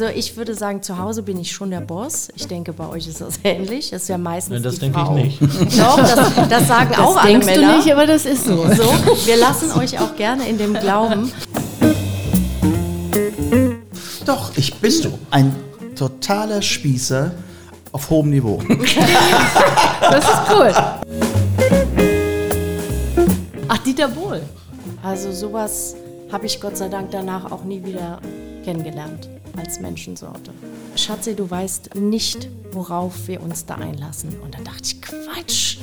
[0.00, 2.28] Also ich würde sagen, zu Hause bin ich schon der Boss.
[2.36, 3.90] Ich denke, bei euch ist das ähnlich.
[3.90, 5.16] Das ist ja meistens Nein, das die denke Frau.
[5.16, 5.76] ich nicht.
[5.80, 7.72] Doch, das, das sagen auch alle Denkst Männer.
[7.72, 8.58] du nicht, aber das ist so.
[8.58, 8.84] So,
[9.26, 11.32] wir lassen euch auch gerne in dem Glauben.
[14.24, 14.92] Doch, ich bin
[15.32, 15.56] ein
[15.96, 17.32] totaler Spießer
[17.90, 18.62] auf hohem Niveau.
[20.00, 20.72] Das ist cool.
[23.66, 24.42] Ach, Dieter Bohl.
[25.02, 25.96] Also sowas
[26.30, 28.20] habe ich Gott sei Dank danach auch nie wieder
[28.64, 30.52] kennengelernt als Menschensorte.
[30.96, 34.30] Schatzi, du weißt nicht, worauf wir uns da einlassen.
[34.42, 35.78] Und dann dachte ich, Quatsch.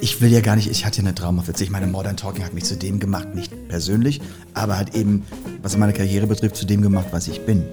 [0.00, 1.62] Ich will ja gar nicht, ich hatte ja eine Traumawitze.
[1.64, 4.20] Ich meine, Modern Talking hat mich zu dem gemacht, nicht persönlich,
[4.54, 5.24] aber hat eben,
[5.62, 7.64] was meine Karriere betrifft, zu dem gemacht, was ich bin.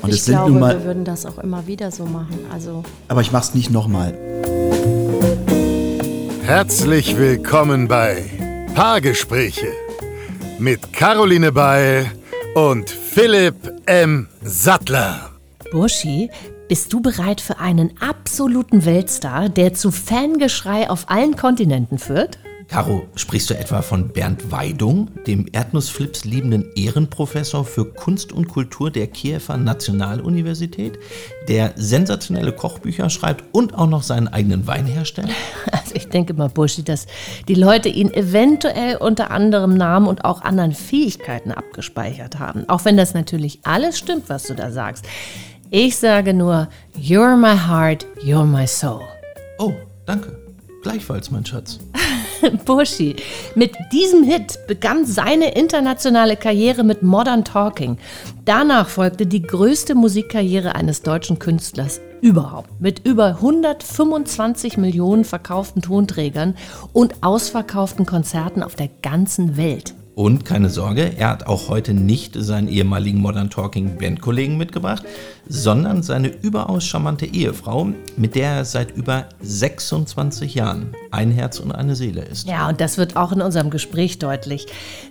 [0.00, 2.38] Und ich es sind glaube, nun mal, wir würden das auch immer wieder so machen.
[2.52, 4.14] Also aber ich mach's nicht nochmal.
[6.44, 8.24] Herzlich willkommen bei
[8.74, 9.68] Paargespräche
[10.58, 12.10] mit Caroline Beil
[12.54, 13.54] und Philipp
[13.86, 14.28] M.
[14.42, 15.30] Sattler.
[15.70, 16.30] Buschi,
[16.68, 22.38] bist du bereit für einen absoluten Weltstar, der zu Fangeschrei auf allen Kontinenten führt?
[22.72, 28.90] Caro, sprichst du etwa von Bernd Weidung, dem Erdnussflips liebenden Ehrenprofessor für Kunst und Kultur
[28.90, 30.98] der Kiewer Nationaluniversität,
[31.48, 35.28] der sensationelle Kochbücher schreibt und auch noch seinen eigenen Wein herstellt?
[35.70, 37.06] Also ich denke mal, Buschi, dass
[37.46, 42.66] die Leute ihn eventuell unter anderem Namen und auch anderen Fähigkeiten abgespeichert haben.
[42.70, 45.04] Auch wenn das natürlich alles stimmt, was du da sagst.
[45.70, 49.02] Ich sage nur, you're my heart, you're my soul.
[49.58, 49.74] Oh,
[50.06, 50.38] danke.
[50.82, 51.78] Gleichfalls, mein Schatz.
[52.64, 53.16] Buschi.
[53.54, 57.98] Mit diesem Hit begann seine internationale Karriere mit Modern Talking.
[58.44, 62.70] Danach folgte die größte Musikkarriere eines deutschen Künstlers überhaupt.
[62.80, 66.56] Mit über 125 Millionen verkauften Tonträgern
[66.92, 69.94] und ausverkauften Konzerten auf der ganzen Welt.
[70.14, 75.04] Und keine Sorge, er hat auch heute nicht seinen ehemaligen Modern Talking Bandkollegen mitgebracht,
[75.48, 81.72] sondern seine überaus charmante Ehefrau, mit der er seit über 26 Jahren ein Herz und
[81.72, 82.46] eine Seele ist.
[82.46, 84.66] Ja, und das wird auch in unserem Gespräch deutlich.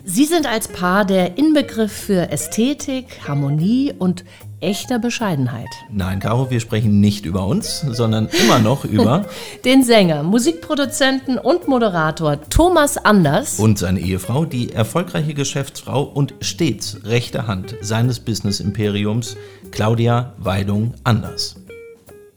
[0.05, 4.23] Sie sind als Paar der Inbegriff für Ästhetik, Harmonie und
[4.61, 5.67] echter Bescheidenheit.
[5.89, 9.25] Nein, Caro, wir sprechen nicht über uns, sondern immer noch über
[9.65, 13.59] Den Sänger, Musikproduzenten und Moderator Thomas Anders.
[13.59, 19.35] und seine Ehefrau, die erfolgreiche Geschäftsfrau und stets rechte Hand seines Business-Imperiums,
[19.71, 21.55] Claudia Weidung Anders.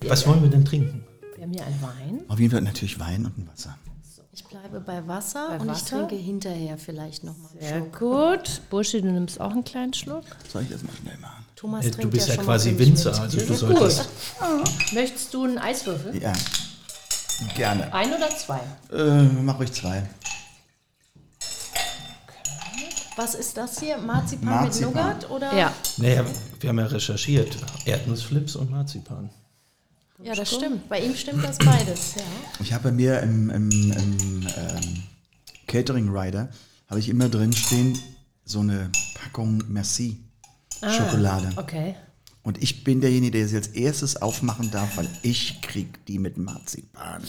[0.07, 1.05] Was wollen wir denn trinken?
[1.37, 2.21] Wir haben hier einen Wein.
[2.29, 3.77] Auf jeden Fall natürlich Wein und ein Wasser.
[4.33, 5.83] ich bleibe bei Wasser Bei und Wasser?
[6.03, 7.51] ich trinke hinterher vielleicht nochmal.
[7.61, 8.61] Sehr gut.
[8.71, 10.25] Burschi, du nimmst auch einen kleinen Schluck.
[10.53, 11.44] Soll ich das mal schnell machen?
[11.65, 13.21] Thomas Äh, trinkt Du bist ja schon quasi Winzer, mit.
[13.21, 14.09] also du solltest.
[14.93, 16.23] Möchtest du einen Eiswürfel?
[16.23, 16.35] Ja,
[17.57, 17.91] gerne.
[17.91, 18.61] Ein oder zwei?
[18.93, 20.03] Äh, mach ruhig zwei.
[23.17, 23.97] Was ist das hier?
[23.97, 24.89] Marzipan, Marzipan.
[24.89, 25.31] mit Nougat?
[25.31, 25.57] Oder?
[25.57, 25.73] Ja.
[25.97, 26.27] Naja,
[26.61, 27.57] wir haben ja recherchiert.
[27.87, 29.31] Erdnussflips und Marzipan.
[30.23, 30.87] Ja, das stimmt.
[30.91, 32.17] Bei ihm stimmt das beides.
[32.17, 32.23] Ja.
[32.61, 35.03] Ich habe bei mir im, im, im ähm,
[35.67, 36.51] Catering Rider,
[36.89, 37.99] habe ich immer drin stehen,
[38.45, 40.24] so eine Packung Merci
[40.81, 41.51] Schokolade.
[41.57, 41.95] Okay.
[42.43, 46.37] Und ich bin derjenige, der sie als erstes aufmachen darf, weil ich krieg die mit
[46.37, 47.23] Marzipan.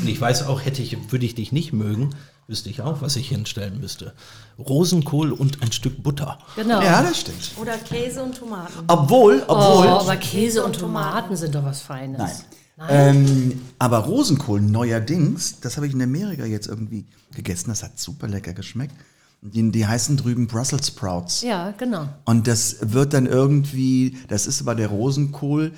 [0.00, 2.10] Und ich weiß auch, hätte ich, würde ich dich nicht mögen,
[2.48, 4.14] wüsste ich auch, was ich hinstellen müsste.
[4.58, 6.38] Rosenkohl und ein Stück Butter.
[6.56, 6.82] Genau.
[6.82, 7.52] ja, das stimmt.
[7.60, 8.84] Oder Käse und Tomaten.
[8.88, 9.86] Obwohl, Oh, obwohl.
[9.88, 12.18] aber Käse und Tomaten sind doch was Feines.
[12.18, 12.88] Nein.
[12.88, 17.04] Ähm, aber Rosenkohl neuerdings, das habe ich in Amerika jetzt irgendwie
[17.34, 18.94] gegessen, das hat super lecker geschmeckt.
[19.40, 21.42] Die, die heißen drüben Brussels Sprouts.
[21.42, 22.08] Ja, genau.
[22.24, 25.72] Und das wird dann irgendwie, das ist aber der Rosenkohl,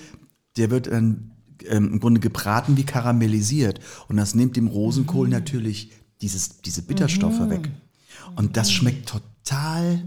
[0.57, 1.33] der wird dann
[1.69, 3.81] ähm, im Grunde gebraten wie karamellisiert.
[4.09, 5.33] Und das nimmt dem Rosenkohl Mhm.
[5.35, 7.71] natürlich dieses, diese Bitterstoffe weg.
[8.37, 10.03] Und das schmeckt total,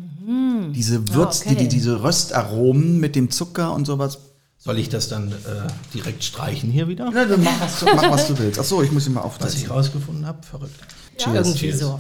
[0.74, 1.52] diese Würz, Mhm.
[1.52, 1.56] okay.
[1.60, 4.18] die, die, diese Röstaromen mit dem Zucker und sowas.
[4.58, 5.34] Soll ich das dann äh,
[5.94, 7.12] direkt streichen hier wieder?
[7.14, 8.58] Na, dann mach, was du, mach, was du willst.
[8.60, 9.70] Achso, ich muss ihn mal Was ich aufsetzen.
[9.72, 10.80] rausgefunden habe, verrückt.
[11.20, 12.00] Ja, irgendwie so.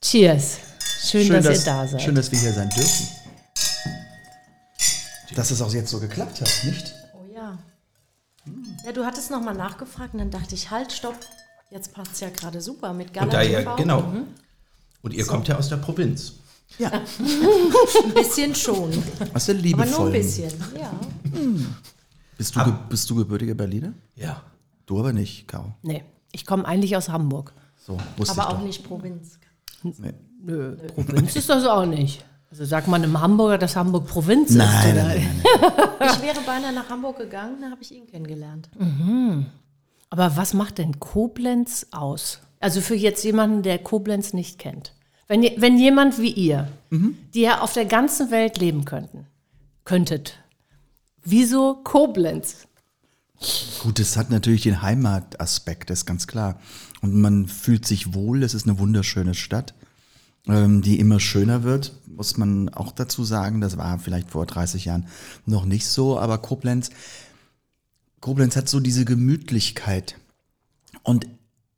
[0.00, 0.58] Cheers.
[1.10, 2.02] Schön, dass, ihr da seid.
[2.02, 3.08] schön, dass wir hier sein dürfen.
[5.34, 6.94] Dass es auch jetzt so geklappt hat, nicht?
[7.14, 7.58] Oh ja.
[8.84, 11.16] Ja, du hattest nochmal nachgefragt und dann dachte ich, halt, stopp.
[11.70, 14.12] Jetzt passt es ja gerade super mit Und da Gala ja, genau.
[15.02, 16.32] Und ihr kommt ja aus der Provinz.
[16.78, 18.90] Ja, Ein bisschen schon.
[19.34, 19.90] aus der Aber liebevollen.
[19.90, 20.52] nur ein bisschen.
[20.78, 20.92] Ja.
[22.36, 23.92] Bist du, bist du gebürtiger Berliner?
[24.16, 24.42] Ja.
[24.86, 25.74] Du aber nicht, Kau.
[25.82, 27.52] Nee, ich komme eigentlich aus Hamburg.
[27.86, 28.66] So, wusste Aber ich auch doch.
[28.66, 29.38] nicht Provinz.
[29.82, 30.14] Nee.
[30.40, 32.24] Nö, Provinz ist das auch nicht.
[32.50, 35.04] Also sagt man im Hamburger, dass Hamburg Provinz Nein, ist, nein, oder?
[35.04, 35.88] nein, nein.
[36.12, 38.70] Ich wäre beinahe nach Hamburg gegangen, da habe ich ihn kennengelernt.
[40.10, 42.40] Aber was macht denn Koblenz aus?
[42.60, 44.94] Also für jetzt jemanden, der Koblenz nicht kennt.
[45.26, 49.26] Wenn, wenn jemand wie ihr, die ja auf der ganzen Welt leben könnten,
[49.84, 50.38] könntet,
[51.22, 52.66] wieso Koblenz?
[53.82, 56.58] Gut, es hat natürlich den Heimataspekt, das ist ganz klar.
[57.00, 59.74] Und man fühlt sich wohl, es ist eine wunderschöne Stadt,
[60.46, 63.60] ähm, die immer schöner wird, muss man auch dazu sagen.
[63.60, 65.06] Das war vielleicht vor 30 Jahren
[65.46, 66.90] noch nicht so, aber Koblenz,
[68.20, 70.16] Koblenz hat so diese Gemütlichkeit.
[71.02, 71.26] Und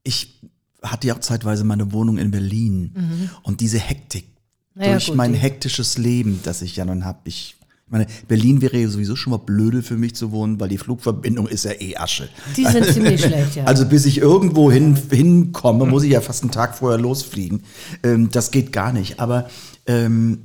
[0.02, 0.40] ich
[0.82, 3.30] hatte ja auch zeitweise meine Wohnung in Berlin.
[3.42, 4.26] Und diese Hektik,
[4.74, 7.56] Naja, durch gut, mein hektisches Leben, das ich ja nun habe, ich
[7.90, 11.46] meine, Berlin wäre ja sowieso schon mal blöde für mich zu wohnen, weil die Flugverbindung
[11.48, 12.28] ist ja eh Asche.
[12.56, 13.64] Die sind ziemlich schlecht, ja.
[13.64, 17.62] Also bis ich irgendwo hin, hinkomme, muss ich ja fast einen Tag vorher losfliegen.
[18.02, 19.18] Ähm, das geht gar nicht.
[19.20, 19.48] Aber
[19.86, 20.44] ähm,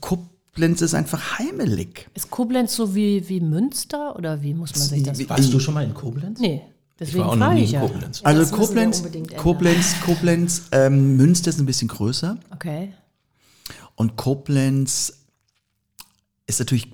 [0.00, 2.08] Koblenz ist einfach heimelig.
[2.14, 5.58] Ist Koblenz so wie, wie Münster oder wie muss man sich das Wie- Warst du
[5.60, 6.40] schon mal in Koblenz?
[6.40, 7.86] Nee, Ich deswegen war auch noch nie ich in ja.
[7.86, 8.20] Koblenz.
[8.24, 9.36] Also müssen wir Koblenz, ändern.
[9.36, 12.92] Koblenz, Koblenz, ähm, Münster ist ein bisschen größer Okay.
[13.96, 15.23] und Koblenz
[16.46, 16.90] ist natürlich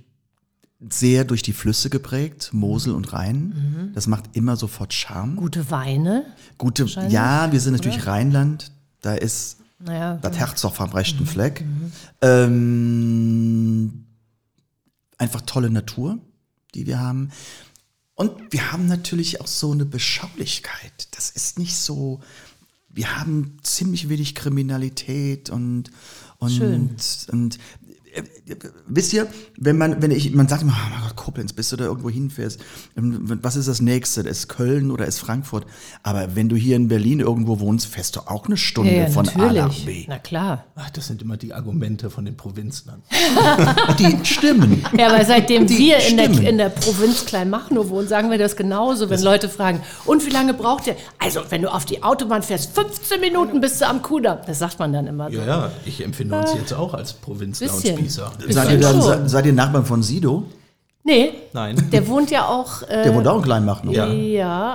[0.91, 3.91] sehr durch die Flüsse geprägt, Mosel und Rhein.
[3.95, 5.37] Das macht immer sofort Charme.
[5.37, 6.25] Gute Weine.
[6.57, 8.73] Gute, ja, wir sind natürlich Rheinland.
[9.03, 10.95] Da ist Naja, das Herz auf am Mhm.
[10.97, 11.65] rechten Fleck.
[12.23, 14.07] Ähm,
[15.19, 16.19] einfach tolle Natur,
[16.75, 17.31] die wir haben.
[18.15, 21.09] Und wir haben natürlich auch so eine Beschaulichkeit.
[21.13, 22.21] Das ist nicht so.
[22.89, 25.91] Wir haben ziemlich wenig Kriminalität und
[26.39, 26.97] und Schön.
[27.33, 27.59] und
[28.87, 29.27] wisst ihr,
[29.57, 32.11] wenn man, wenn ich, man sagt immer, oh mein Gott, Koblenz, bis du da irgendwo
[32.11, 32.61] hinfährst,
[32.97, 34.23] ähm, was ist das nächste?
[34.23, 35.67] Ist Köln oder ist Frankfurt?
[36.03, 39.11] Aber wenn du hier in Berlin irgendwo wohnst, fährst du auch eine Stunde ja, ja,
[39.11, 39.59] von A nach B.
[39.61, 40.09] natürlich.
[40.09, 40.65] Na klar.
[40.77, 43.03] Ach, das sind immer die Argumente von den Provinzlern.
[43.99, 44.85] Die stimmen.
[44.97, 48.57] Ja, aber seitdem Die wir in der, in der Provinz Kleinmachnow wohnen, sagen wir das
[48.57, 50.97] genauso, wenn Leute fragen, und wie lange braucht ihr?
[51.19, 54.39] Also, wenn du auf die Autobahn fährst, 15 Minuten bist du am Kudamm.
[54.47, 55.39] Das sagt man dann immer so.
[55.39, 58.33] Ja, ja, ich empfinde uns jetzt auch als Provinzler und Spießer.
[58.49, 60.45] Seid ihr, dann, se- seid ihr Nachbarn von Sido?
[61.03, 61.89] Nee, Nein.
[61.93, 62.83] der wohnt ja auch.
[62.83, 63.93] Äh, Der wohnt auch in Kleinmachnow.
[63.95, 64.07] Ja.
[64.07, 64.13] Ja,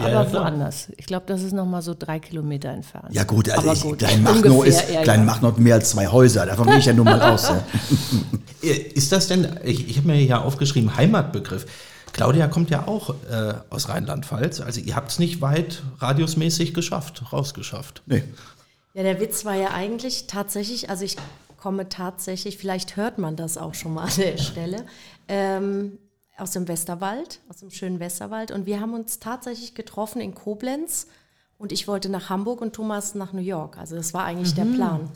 [0.02, 0.44] Ja, ja, aber klar.
[0.46, 0.88] woanders.
[0.98, 3.10] Ich glaube, das ist noch mal so drei Kilometer entfernt.
[3.12, 4.00] Ja gut, also aber ich, gut.
[4.00, 5.02] Kleinmachnow Ungefähr, ist, ja, ja.
[5.04, 7.50] Kleinmachnow hat mehr als zwei Häuser, davon gehe ich ja nun mal aus.
[7.50, 7.64] Ja.
[8.96, 11.68] Ist das denn, ich, ich habe mir hier aufgeschrieben, Heimatbegriff.
[12.14, 14.62] Claudia kommt ja auch äh, aus Rheinland-Pfalz.
[14.62, 18.02] Also ihr habt es nicht weit radiusmäßig geschafft, rausgeschafft.
[18.08, 18.24] Nee.
[18.96, 21.18] Ja, der Witz war ja eigentlich tatsächlich, also ich
[21.66, 24.86] komme tatsächlich, vielleicht hört man das auch schon mal an der Stelle,
[25.28, 25.98] ähm,
[26.38, 28.52] aus dem Westerwald, aus dem schönen Westerwald.
[28.52, 31.08] Und wir haben uns tatsächlich getroffen in Koblenz
[31.58, 33.80] und ich wollte nach Hamburg und Thomas nach New York.
[33.80, 35.10] Also das war eigentlich der Plan.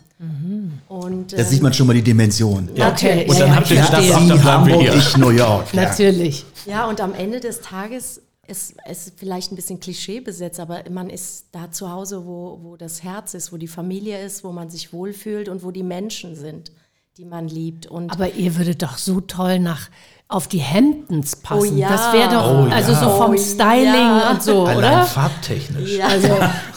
[0.87, 2.67] Und, Da ähm, sieht man schon mal die Dimension.
[2.73, 3.29] Ja, natürlich.
[3.29, 5.71] Und dann Ja, habt ihr ja, gedacht, Sie Hamburg, ich New York.
[5.75, 5.83] Ja.
[5.83, 6.45] Natürlich.
[6.65, 11.09] Ja, und am Ende des Tages ist es vielleicht ein bisschen Klischee besetzt, aber man
[11.09, 14.69] ist da zu Hause, wo, wo das Herz ist, wo die Familie ist, wo man
[14.69, 16.71] sich wohlfühlt und wo die Menschen sind,
[17.17, 17.85] die man liebt.
[17.87, 19.89] Und Aber ihr würdet doch so toll nach
[20.31, 21.73] auf die Hemdens passen.
[21.73, 21.89] Oh ja.
[21.89, 22.75] Das wäre doch, Oh ja.
[22.75, 24.29] also so vom Oh Styling ja.
[24.29, 25.03] und so, Allein oder?
[25.05, 25.91] farbtechnisch.
[25.97, 26.27] ja, also,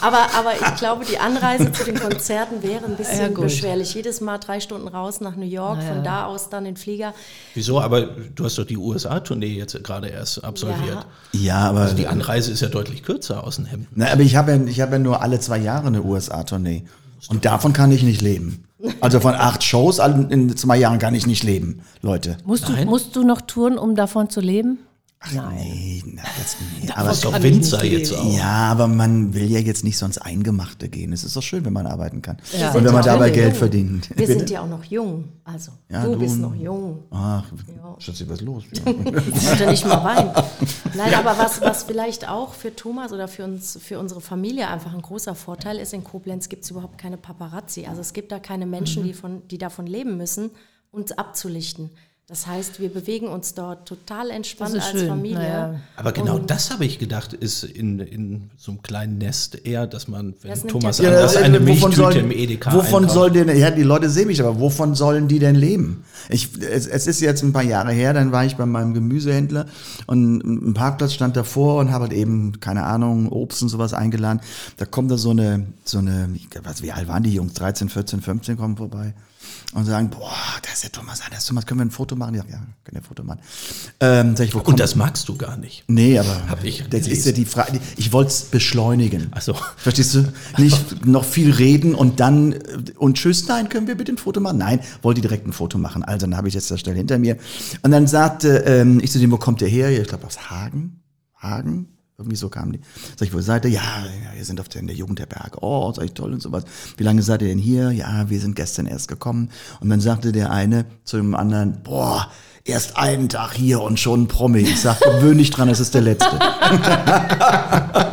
[0.00, 3.92] aber, aber ich glaube, die Anreise zu den Konzerten wäre ein bisschen beschwerlich.
[3.92, 7.12] Jedes Mal drei Stunden raus nach New York, von da aus dann in den Flieger.
[7.52, 7.78] Wieso?
[7.78, 11.04] Aber du hast doch die USA-Tournee jetzt gerade erst absolviert.
[11.34, 11.40] Ja.
[11.40, 13.88] Ja, aber, Also die Anreise ist ja deutlich kürzer aus den Hemden.
[13.94, 16.84] na, aber ich habe ja, ich habe ja nur alle zwei Jahre eine USA-Tournee.
[17.28, 18.64] Und davon kann ich nicht leben.
[19.00, 22.36] Also von acht Shows in zwei Jahren kann ich nicht leben, Leute.
[22.44, 24.78] Musst du, musst du noch touren, um davon zu leben?
[25.34, 25.56] Nein.
[25.56, 26.88] Nee, na, das, nee.
[26.90, 28.32] Aber, ist doch Winzer jetzt auch.
[28.36, 31.12] ja, aber man will ja jetzt nicht sonst Eingemachte gehen.
[31.12, 32.38] Es ist doch schön, wenn man arbeiten kann.
[32.58, 32.72] Ja.
[32.72, 33.30] Und wenn man Ja, dabei.
[33.30, 34.10] Geld verdient.
[34.10, 34.38] Wir Bitte?
[34.38, 35.28] sind ja auch noch jung.
[35.44, 37.04] Also, Ja, du, du- bist noch jung.
[37.10, 37.44] Ach,
[37.98, 38.64] Schatzi, was ist los?
[38.74, 38.84] Ich
[39.48, 40.30] wollte nicht mal weinen.
[40.96, 44.92] Nein, aber was, was vielleicht auch für Thomas oder für uns, für unsere Familie einfach
[44.92, 47.86] ein großer Vorteil ist, in Koblenz gibt es überhaupt keine Paparazzi.
[47.86, 50.50] Also es gibt da keine Menschen, die, von, die davon leben müssen,
[50.90, 51.90] uns abzulichten.
[52.32, 55.38] Das heißt, wir bewegen uns dort total entspannt als schön, Familie.
[55.38, 55.74] naja.
[55.96, 60.08] Aber genau das habe ich gedacht, ist in, in so einem kleinen Nest eher, dass
[60.08, 63.10] man, wenn Das Thomas ja- anders eine wovon Milchtüte sollen- im Edeka Wovon einkauft.
[63.10, 66.04] soll denn, ja, die Leute sehen mich, aber wovon sollen die denn leben?
[66.30, 69.66] Ich, es, es ist jetzt ein paar Jahre her, dann war ich bei meinem Gemüsehändler
[70.06, 70.38] und
[70.70, 74.40] ein Parkplatz stand davor und habe halt eben, keine Ahnung, Obst und sowas eingeladen.
[74.78, 76.30] Da kommt da so eine, so eine,
[76.62, 77.52] was, wie alt waren die Jungs?
[77.52, 79.12] 13, 14, 15 kommen vorbei
[79.74, 80.30] und sagen, boah,
[80.62, 82.34] da ist der Thomas, ah, da ist Thomas, können wir ein Foto machen?
[82.34, 83.40] Ja, ja, können wir ein Foto machen.
[84.00, 85.84] Ähm, sag ich, Und das magst du gar nicht.
[85.88, 87.26] Nee, aber Hab ich das ist gelesen.
[87.26, 87.80] ja die Frage.
[87.96, 89.28] Ich wollte es beschleunigen.
[89.32, 89.54] Ach so.
[89.76, 90.32] Verstehst du?
[90.58, 92.58] Nicht noch viel reden und dann äh,
[92.96, 94.58] und tschüss, nein, können wir bitte ein Foto machen?
[94.58, 96.02] Nein, wollte direkt ein Foto machen.
[96.04, 97.38] Also dann habe ich jetzt das schnell hinter mir.
[97.82, 99.90] Und dann sagte ähm, ich zu dem, wo kommt der her?
[99.90, 101.00] Ich glaube aus Hagen.
[101.36, 101.88] Hagen?
[102.22, 102.80] Irgendwie so kamen die.
[103.16, 103.72] Sag ich, wo seid ihr?
[103.72, 105.58] Ja, ja wir sind auf der, in der Jugendherberge.
[105.60, 106.64] Oh, sag ich, toll und sowas.
[106.96, 107.90] Wie lange seid ihr denn hier?
[107.90, 109.50] Ja, wir sind gestern erst gekommen.
[109.80, 112.30] Und dann sagte der eine zu dem anderen, boah,
[112.64, 114.60] erst einen Tag hier und schon ein Promi.
[114.60, 116.38] Ich sag, gewöhn dich dran, es ist der letzte.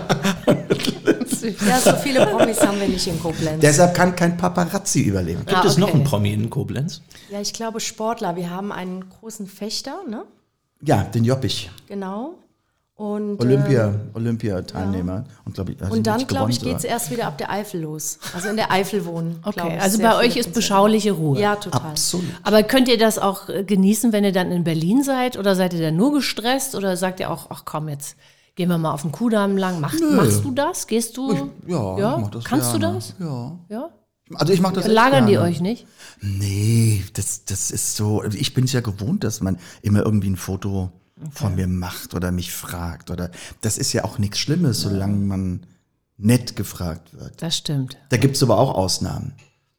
[1.67, 3.61] Ja, so viele Promis haben wir nicht in Koblenz.
[3.61, 5.45] Deshalb kann kein Paparazzi überleben.
[5.45, 7.01] Gibt es noch einen Promi in Koblenz?
[7.29, 8.35] Ja, ich glaube Sportler.
[8.35, 10.25] Wir haben einen großen Fechter, ne?
[10.81, 11.69] Ja, den Joppich.
[11.87, 12.35] Genau.
[12.99, 15.23] Und, Olympia, ähm, Olympia-Teilnehmer.
[15.45, 17.79] Und, glaub ich, hat und dann, glaube ich, geht es erst wieder ab der Eifel
[17.79, 18.19] los.
[18.35, 19.39] Also in der Eifel wohnen.
[19.45, 21.39] Okay, ich, also bei euch ist beschauliche Ruhe.
[21.39, 21.91] Ja, total.
[21.91, 22.27] Absolut.
[22.43, 25.37] Aber könnt ihr das auch äh, genießen, wenn ihr dann in Berlin seid?
[25.37, 26.75] Oder seid ihr dann nur gestresst?
[26.75, 28.17] Oder sagt ihr auch, ach komm, jetzt
[28.55, 29.79] gehen wir mal auf den Kudamm lang?
[29.79, 30.85] Mach, machst du das?
[30.85, 31.51] Gehst du?
[31.67, 32.15] Ja, Ja?
[32.17, 32.95] ich mach das Kannst du gerne.
[32.95, 33.15] das?
[33.17, 33.59] Ja.
[33.69, 33.89] Ja?
[34.35, 35.87] Also ich mach das Lagern die euch nicht?
[36.21, 40.35] Nee, das, das ist so, ich bin es ja gewohnt, dass man immer irgendwie ein
[40.35, 40.91] Foto
[41.31, 43.29] von mir macht oder mich fragt oder
[43.61, 45.65] das ist ja auch nichts Schlimmes, solange man
[46.17, 47.41] nett gefragt wird.
[47.41, 47.97] Das stimmt.
[48.09, 49.33] Da gibt's aber auch Ausnahmen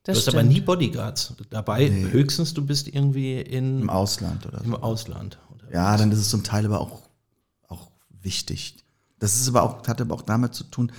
[0.05, 0.37] Das du hast stimmt.
[0.37, 1.91] aber nie Bodyguards dabei.
[1.91, 4.65] Höchstens du bist irgendwie in, im Ausland oder so.
[4.65, 5.39] im Ausland.
[5.73, 7.03] Ja, dann ist es zum Teil aber auch,
[7.69, 7.91] auch
[8.23, 8.77] wichtig.
[9.19, 10.91] Das ist aber auch, hat aber auch damit zu tun,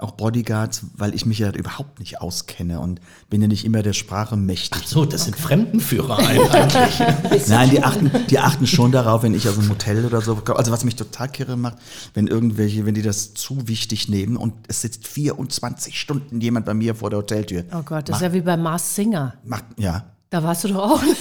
[0.00, 3.00] auch Bodyguards, weil ich mich ja überhaupt nicht auskenne und
[3.30, 4.82] bin ja nicht immer der Sprache mächtig.
[4.84, 7.48] Ach so, das sind Fremdenführer eigentlich.
[7.48, 10.72] Nein, die achten, die achten schon darauf, wenn ich aus einem Hotel oder so, also
[10.72, 11.78] was mich total kirre macht,
[12.14, 16.74] wenn irgendwelche, wenn die das zu wichtig nehmen und es sitzt 24 Stunden jemand bei
[16.74, 17.64] mir vor der Hoteltür.
[17.72, 19.34] Oh Gott, das ist ja wie bei Mars Singer.
[19.44, 20.04] Macht, ja.
[20.30, 21.02] Da warst du doch auch.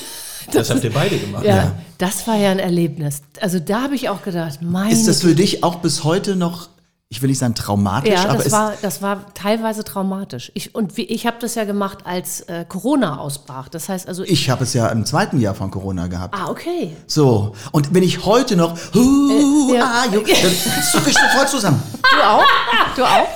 [0.52, 1.44] Das habt ihr beide gemacht.
[1.44, 3.22] Ja, das war ja ein Erlebnis.
[3.42, 6.70] Also da habe ich auch gedacht, meine Ist das für dich auch bis heute noch,
[7.10, 10.52] ich will nicht sagen traumatisch, Ja, aber das ist, war, das war teilweise traumatisch.
[10.56, 13.70] Ich, und wie, ich habe das ja gemacht, als äh, Corona ausbrach.
[13.70, 16.34] Das heißt also, ich habe es ja im zweiten Jahr von Corona gehabt.
[16.36, 16.96] ah, okay.
[17.06, 19.84] So, und wenn ich heute noch, hu, Äh, ja.
[19.84, 21.82] ah, dann zucke ich sofort zusammen.
[22.02, 22.44] Du auch?
[22.96, 23.28] Du auch?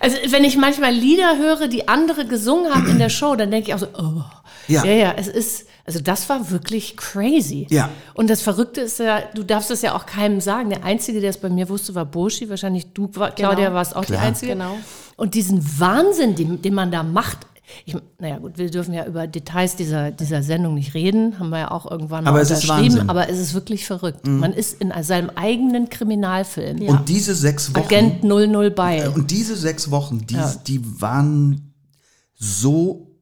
[0.00, 3.68] Also wenn ich manchmal Lieder höre, die andere gesungen haben in der Show, dann denke
[3.68, 4.22] ich auch so, oh.
[4.68, 4.84] Ja.
[4.84, 7.66] ja, ja, es ist, also das war wirklich crazy.
[7.68, 7.90] Ja.
[8.14, 10.70] Und das Verrückte ist ja, du darfst es ja auch keinem sagen.
[10.70, 12.48] Der Einzige, der es bei mir wusste, war Boshi.
[12.48, 14.20] Wahrscheinlich du, Claudia, warst auch Klar.
[14.20, 14.52] die Einzige.
[14.52, 14.78] Genau.
[15.16, 17.46] Und diesen Wahnsinn, den, den man da macht,
[17.86, 21.60] ich, naja gut, wir dürfen ja über Details dieser, dieser Sendung nicht reden, haben wir
[21.60, 23.04] ja auch irgendwann mal Aber unterschrieben.
[23.04, 23.10] Mhm.
[23.10, 24.26] aber es ist wirklich verrückt.
[24.26, 26.80] Man ist in seinem eigenen Kriminalfilm.
[26.82, 27.84] Und diese sechs Wochen.
[27.84, 29.08] Agent 00 bei.
[29.08, 30.36] Und diese sechs Wochen, die,
[30.66, 31.72] die waren
[32.34, 33.13] so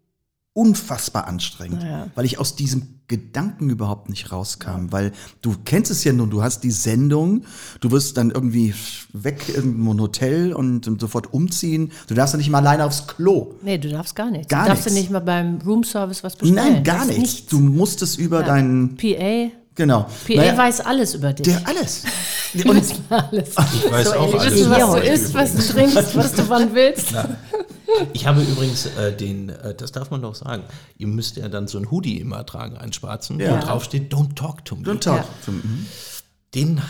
[0.55, 6.13] unfassbar anstrengend, weil ich aus diesem Gedanken überhaupt nicht rauskam, weil du kennst es ja
[6.13, 7.45] nun, du hast die Sendung,
[7.81, 8.75] du wirst dann irgendwie
[9.13, 13.07] weg irgendwo ein Hotel und, und sofort umziehen, du darfst ja nicht mal alleine aufs
[13.07, 13.55] Klo.
[13.63, 14.49] Nee, du darfst gar nichts.
[14.49, 14.97] Gar du darfst nichts.
[14.97, 16.55] ja nicht mal beim Roomservice was bestellen.
[16.55, 17.47] Nein, gar ist nichts.
[17.47, 20.03] Du musst es über deinen, PA, genau.
[20.27, 21.47] PA Naja, weiß alles über dich.
[21.47, 22.05] der alles.
[22.55, 23.49] Und wissen alles.
[23.75, 24.55] Ich weiß auch alles.
[24.55, 27.15] Wissen, was du isst, was du trinkst, was du wann willst.
[28.13, 30.63] Ich habe übrigens äh, den, äh, das darf man doch sagen,
[30.99, 33.57] ihr müsst ja dann so ein Hoodie immer tragen, einen schwarzen, Ja.
[33.57, 34.83] wo drauf steht, don't talk to me.
[34.83, 35.25] Don't talk Ja.
[35.45, 35.63] to me.
[36.55, 36.81] Den äh,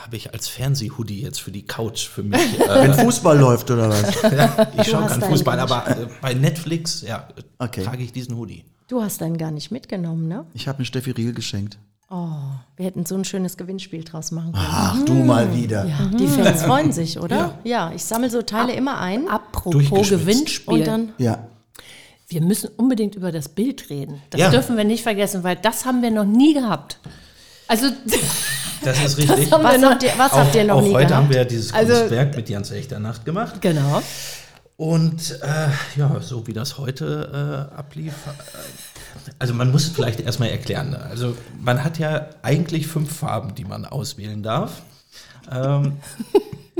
[0.00, 2.40] habe ich als Fernsehhoodie jetzt für die Couch für mich.
[2.60, 4.10] Äh, Wenn Fußball läuft oder was?
[4.80, 7.26] ich schaue keinen Fußball, aber äh, bei Netflix ja,
[7.58, 7.82] Okay.
[7.84, 8.64] trage ich diesen Hoodie.
[8.88, 10.46] Du hast deinen gar nicht mitgenommen, ne?
[10.54, 11.78] Ich habe mir Steffi Riel geschenkt.
[12.08, 12.28] Oh,
[12.76, 14.64] wir hätten so ein schönes Gewinnspiel draus machen können.
[14.70, 15.86] Ach, du mal wieder.
[16.16, 17.58] Die Fans freuen sich, oder?
[17.64, 19.28] Ja, ich sammle so Teile immer ein.
[19.28, 20.08] Apropos.
[20.08, 20.72] Gewinnspiel.
[20.74, 21.48] Und dann, Ja.
[22.28, 24.22] wir müssen unbedingt über das Bild reden.
[24.30, 24.50] Das Ja.
[24.50, 26.98] dürfen wir nicht vergessen, weil das haben wir noch nie gehabt.
[27.66, 27.86] Also,
[28.84, 29.50] Das ist richtig.
[29.50, 31.28] haben wir was noch, habt ihr, was auch habt ihr noch auch nie heute haben
[31.28, 31.30] gehabt?
[31.30, 33.60] wir ja dieses Also- Kunstwerk mit Jans Echter Nacht gemacht.
[33.60, 34.00] genau.
[34.76, 38.95] Und äh, ja, so wie das heute äh, ablief, äh,
[39.38, 40.94] also man muss es vielleicht erstmal erklären.
[40.94, 44.82] Also man hat ja eigentlich fünf Farben, die man auswählen darf.
[45.50, 45.92] Ähm,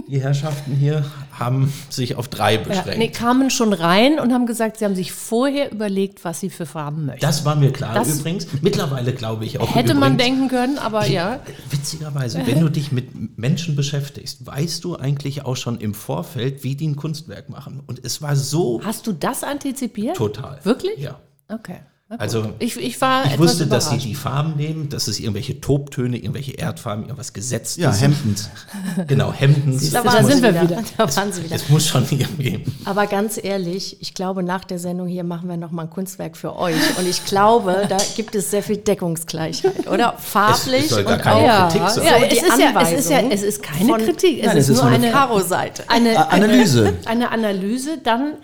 [0.09, 2.99] die Herrschaften hier haben sich auf drei Ja, beschränkt.
[2.99, 6.67] nee, kamen schon rein und haben gesagt, sie haben sich vorher überlegt, was sie für
[6.67, 7.21] Farben möchten.
[7.23, 8.47] das war mir klar Das- übrigens.
[8.63, 9.75] Mittlerweile glaube ich auch.
[9.75, 11.41] Hätte man übrigens, denken können, aber ja.
[11.71, 16.77] Witzigerweise, wenn du dich mit Menschen beschäftigst, weißt du eigentlich auch schon im Vorfeld, wie
[16.77, 17.83] die ein Kunstwerk machen.
[17.87, 20.17] Und es war so Hast du das antizipiert?
[20.17, 20.61] total.
[20.65, 20.99] Wirklich?
[20.99, 21.19] Ja.
[21.49, 21.79] Okay.
[22.19, 24.07] Also ich, ich war Ich wusste, dass sie überrascht.
[24.07, 27.83] die Farben nehmen, dass es irgendwelche Tobtöne, irgendwelche Erdfarben, irgendwas Gesetztes.
[27.83, 28.49] Ja, Hemdens.
[29.09, 29.77] Genau, Hemden.
[29.93, 30.63] Da, Da waren sind sie wir wieder.
[30.63, 30.83] wieder.
[30.99, 31.57] Da waren sie wieder.
[31.57, 32.65] Es muss schon irgendwie.
[32.85, 36.37] Aber ganz ehrlich, ich glaube, nach der Sendung hier machen wir noch mal ein Kunstwerk
[36.37, 36.77] für euch.
[36.97, 40.15] Und ich glaube, da gibt es sehr viel Deckungsgleichheit, oder?
[40.17, 42.05] Farblich Es soll gar und keine auch ja, Kritik sein.
[42.05, 44.39] ja, So, es, die ist ja, es ist ja, Anweisung es ist keine von- Kritik,
[44.41, 45.83] es Nein, ist es ist nur eine eine, Karo-Seite.
[45.89, 46.95] eine, A- Analyse.
[47.05, 48.35] Eine, eine Analyse, dann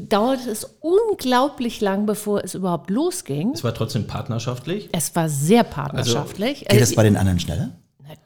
[0.00, 3.52] dauert es unglaublich lang, bevor es überhaupt losging.
[3.52, 4.88] Es war trotzdem partnerschaftlich.
[4.92, 6.60] Es war sehr partnerschaftlich.
[6.60, 7.70] Geht Äh, das bei den anderen schneller?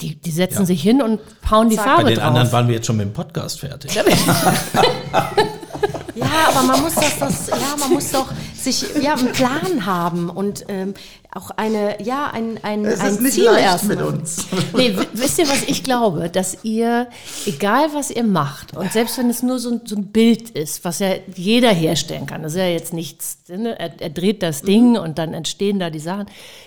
[0.00, 1.20] Die, die setzen sich hin und
[1.50, 1.84] hauen die Zack.
[1.84, 2.26] Bei Farbe den drauf.
[2.26, 3.92] anderen waren wir jetzt schon mit dem Podcast fertig.
[6.14, 8.26] Ja, aber man muss das, das ja, man muss doch
[8.66, 10.94] sich ja einen Plan haben und ähm,
[11.36, 13.96] auch eine, ja, ein, ein, Es ein ist nicht Ziel leicht erstmal.
[13.96, 14.46] mit uns.
[14.74, 16.30] Nee, wisst ihr, was ich glaube?
[16.30, 17.08] Dass ihr,
[17.44, 20.84] egal was ihr macht, und selbst wenn es nur so ein, so ein Bild ist,
[20.84, 23.78] was ja jeder herstellen kann, das ist ja jetzt nichts, ne?
[23.78, 26.26] er, er dreht das Ding und dann entstehen da die Sachen.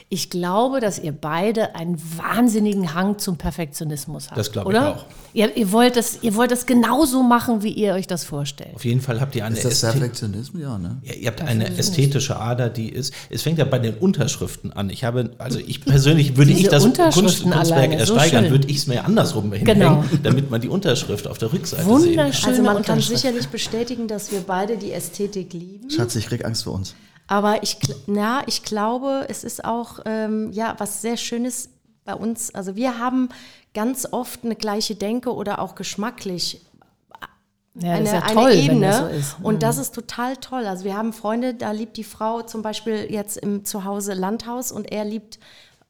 [0.09, 4.37] Ich glaube, dass ihr beide einen wahnsinnigen Hang zum Perfektionismus habt.
[4.37, 5.05] Das glaube ich auch.
[5.33, 8.73] Ihr, ihr, wollt das, ihr wollt das genauso machen, wie ihr euch das vorstellt.
[8.73, 10.61] Auf jeden Fall habt ihr eine Ist das Perfektionismus?
[10.61, 10.97] Ja, ne?
[11.03, 13.13] Ja, ihr habt eine ästhetische Ader, die ist.
[13.29, 14.89] Es fängt ja bei den Unterschriften an.
[14.89, 18.51] Ich habe, also ich persönlich würde Diese ich das Unterschriften Kunst, Kunstwerk so ersteigern, schön.
[18.51, 20.03] würde ich es mir andersrum hinhängen, Genau.
[20.23, 24.31] damit man die Unterschrift auf der Rückseite sehen Wunderschöne Also man kann sicherlich bestätigen, dass
[24.31, 25.89] wir beide die Ästhetik lieben.
[25.89, 26.95] Schatz, ich krieg Angst vor uns.
[27.27, 27.77] Aber ich,
[28.07, 31.69] na, ich glaube, es ist auch ähm, ja was sehr Schönes
[32.03, 32.53] bei uns.
[32.55, 33.29] Also wir haben
[33.75, 36.61] ganz oft eine gleiche Denke oder auch geschmacklich
[37.75, 38.69] Ja, eine, ja eine toll, Ebene.
[38.71, 39.39] wenn das so ist.
[39.39, 39.45] Mhm.
[39.45, 40.65] Und das ist total toll.
[40.65, 44.91] Also wir haben Freunde, da liebt die Frau zum Beispiel jetzt im Zuhause Landhaus und
[44.91, 45.39] er liebt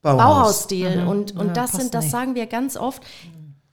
[0.01, 0.17] Bauhaus.
[0.19, 1.05] Bauhausstil.
[1.07, 2.11] Und, und Ja, das sind, das nicht.
[2.11, 3.03] sagen wir ganz oft.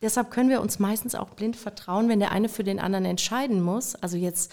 [0.03, 3.61] Deshalb können wir uns meistens auch blind vertrauen, wenn der eine für den anderen entscheiden
[3.63, 3.95] muss.
[3.97, 4.53] Also jetzt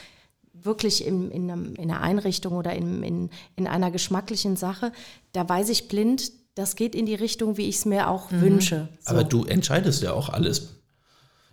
[0.53, 4.91] wirklich in, in, einem, in einer Einrichtung oder in, in, in einer geschmacklichen Sache,
[5.33, 8.41] da weiß ich blind, das geht in die Richtung, wie ich es mir auch Mhm.
[8.41, 8.87] wünsche.
[9.01, 9.11] So.
[9.11, 10.75] Aber du entscheidest ja auch alles.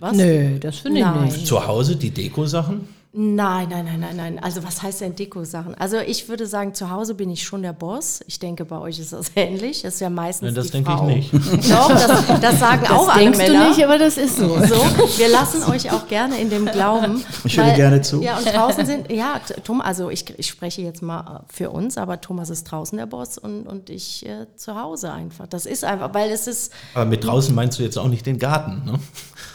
[0.01, 0.17] Was?
[0.17, 1.47] Nö, das finde ich nicht.
[1.47, 2.89] Zu Hause die Deko-Sachen?
[3.13, 4.39] Nein, nein, nein, nein, nein.
[4.41, 5.75] Also was heißt denn Deko-Sachen?
[5.75, 8.21] Also ich würde sagen, zu Hause bin ich schon der Boss.
[8.29, 9.83] Ich denke, bei euch ist das ähnlich.
[9.83, 11.07] Das ist ja meistens Nein, das die denke ich Frau.
[11.07, 11.33] nicht.
[11.73, 13.65] Doch, das, das sagen auch Das alle denkst Männer.
[13.65, 14.47] du nicht, aber das ist so.
[14.61, 14.77] So,
[15.19, 17.25] wir lassen euch auch gerne in dem Glauben.
[17.45, 18.23] Ich höre gerne zu.
[18.23, 22.21] Ja, und draußen sind, ja, Tom, also ich, ich spreche jetzt mal für uns, aber
[22.21, 25.49] Thomas ist draußen der Boss und, und ich äh, zu Hause einfach.
[25.49, 28.39] Das ist einfach, weil es ist, Aber mit draußen meinst du jetzt auch nicht den
[28.39, 29.01] Garten, ne?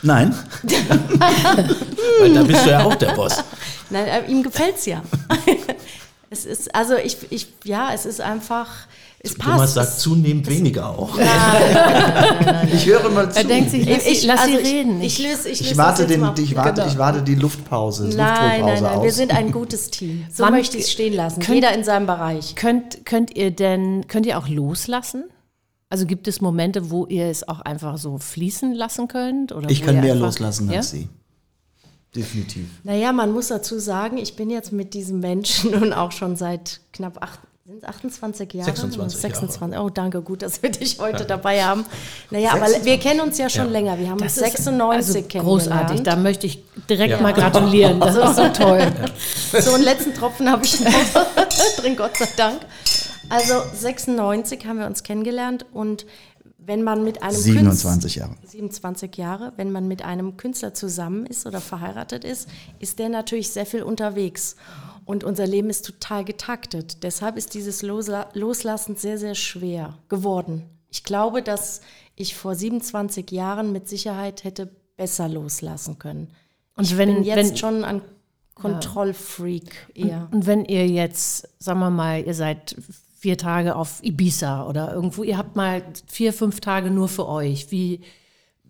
[0.02, 0.36] Nein,
[2.20, 3.44] Weil da bist du ja auch der Boss.
[3.90, 5.02] nein, äh, ihm gefällt's ja.
[6.30, 8.70] es ist, also ich, ich, ja, es ist einfach,
[9.20, 9.52] es passt.
[9.52, 11.18] Thomas sagt zunehmend weniger auch.
[12.74, 13.38] ich höre mal zu.
[13.40, 15.02] Er denkt sich, ich, sie, lass also sie reden.
[15.02, 16.88] Ich, ich löse, ich löse ich warte, den, ich, warte, Genau.
[16.88, 19.04] ich warte die Luftpause, das Nein, nein, Luftdruckpause nein, aus.
[19.04, 20.26] wir sind ein gutes Team.
[20.32, 21.40] So Wann- möchte ich es stehen lassen.
[21.42, 22.56] Könnt- Jeder in seinem Bereich.
[22.56, 25.24] Könnt, könnt ihr denn, könnt ihr auch loslassen?
[25.90, 29.52] Also gibt es Momente, wo ihr es auch einfach so fließen lassen könnt?
[29.54, 30.78] Oder ich kann mehr einfach, loslassen ja?
[30.78, 31.08] als sie.
[32.16, 32.66] Definitiv.
[32.84, 36.80] Naja, man muss dazu sagen, ich bin jetzt mit diesem Menschen nun auch schon seit
[36.94, 38.66] knapp acht, sind es 28 Jahre?
[38.66, 39.34] 26 Jahre.
[39.34, 39.80] 26.
[39.80, 41.84] Oh, danke, gut, dass wir dich heute dabei haben.
[42.30, 43.72] Naja, aber wir kennen uns ja schon Ja.
[43.72, 43.98] länger.
[43.98, 45.48] Wir haben uns Das ist 96 also kennengelernt.
[45.48, 46.04] großartig.
[46.04, 47.22] Da möchte ich direkt Ja.
[47.22, 48.00] mal gratulieren.
[48.00, 48.86] Das ist so toll.
[49.62, 50.92] So einen letzten Tropfen habe ich noch
[51.78, 52.60] drin, Gott sei Dank.
[53.30, 56.06] Also 96 haben wir uns kennengelernt und
[56.66, 58.36] wenn man mit einem 27 Jahre.
[58.46, 62.50] 27 Jahre, wenn man mit einem Künstler zusammen ist oder verheiratet ist,
[62.80, 64.56] ist der natürlich sehr viel unterwegs.
[65.06, 67.04] Und unser Leben ist total getaktet.
[67.04, 70.64] Deshalb ist dieses Losla Loslassen sehr, sehr schwer geworden.
[70.90, 71.82] Ich glaube, dass
[72.16, 76.30] ich vor 27 Jahren mit Sicherheit hätte besser loslassen können.
[76.76, 78.02] Und ich wenn- bin jetzt wenn- schon ein
[78.56, 80.28] Kontrollfreak eher.
[80.32, 82.76] Und wenn ihr jetzt, sagen wir mal, ihr seid
[83.26, 87.72] vier Tage auf Ibiza oder irgendwo, ihr habt mal vier, fünf Tage nur für euch,
[87.72, 88.02] wie,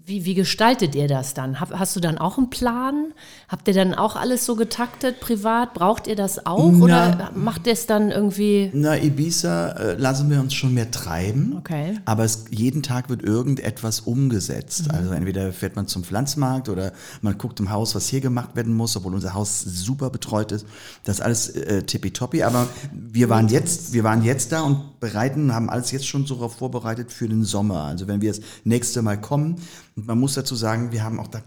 [0.08, 1.60] wie, wie gestaltet ihr das dann?
[1.60, 3.14] Hab, hast du dann auch einen Plan?
[3.48, 5.74] Habt ihr dann auch alles so getaktet, privat?
[5.74, 6.74] Braucht ihr das auch?
[6.80, 8.70] Oder macht ihr es dann irgendwie?
[8.74, 11.56] Na, Ibiza äh, lassen wir uns schon mehr treiben.
[11.58, 11.98] Okay.
[12.06, 14.92] Aber es, jeden Tag wird irgendetwas umgesetzt.
[14.92, 16.92] Also entweder fährt man zum Pflanzmarkt oder
[17.22, 20.68] man guckt im Haus, was hier gemacht werden muss, obwohl unser Haus super betreut ist.
[21.04, 22.44] Das ist alles äh, tippitoppi.
[22.44, 26.36] Aber wir waren jetzt, wir waren jetzt da und bereiten, haben alles jetzt schon so
[26.36, 27.86] darauf vorbereitet für den Sommer.
[27.86, 29.56] Also wenn wir das nächste Mal kommen,
[29.96, 31.42] und man muss dazu sagen, wir haben auch da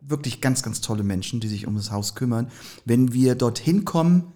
[0.00, 2.50] wirklich ganz, ganz tolle Menschen, die sich um das Haus kümmern.
[2.84, 4.32] Wenn wir dorthin kommen,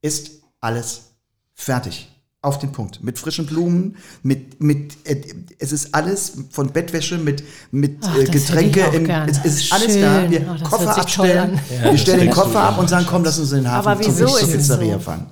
[0.00, 1.10] ist alles
[1.54, 2.10] fertig.
[2.40, 3.02] Auf den Punkt.
[3.02, 5.22] Mit frischen Blumen, mit, mit, äh,
[5.58, 9.92] es ist alles von Bettwäsche, mit, mit Ach, äh, Getränke, im, es, es ist alles
[9.92, 10.02] Schön.
[10.02, 10.30] da.
[10.30, 11.58] Wir Oh, das Koffer abstellen.
[11.82, 13.98] Ja, wir stellen den Koffer ab und sagen, komm, lass uns in den Hafen Aber
[13.98, 15.00] wieso zur Pizzeria so?
[15.00, 15.26] fahren.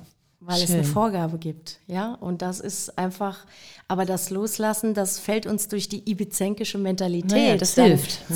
[0.45, 2.15] Weil es eine Vorgabe gibt, ja.
[2.15, 3.45] Und das ist einfach,
[3.87, 8.29] aber das Loslassen, das fällt uns durch die ibizenkische Mentalität Naja, das hilft.
[8.29, 8.35] Mhm.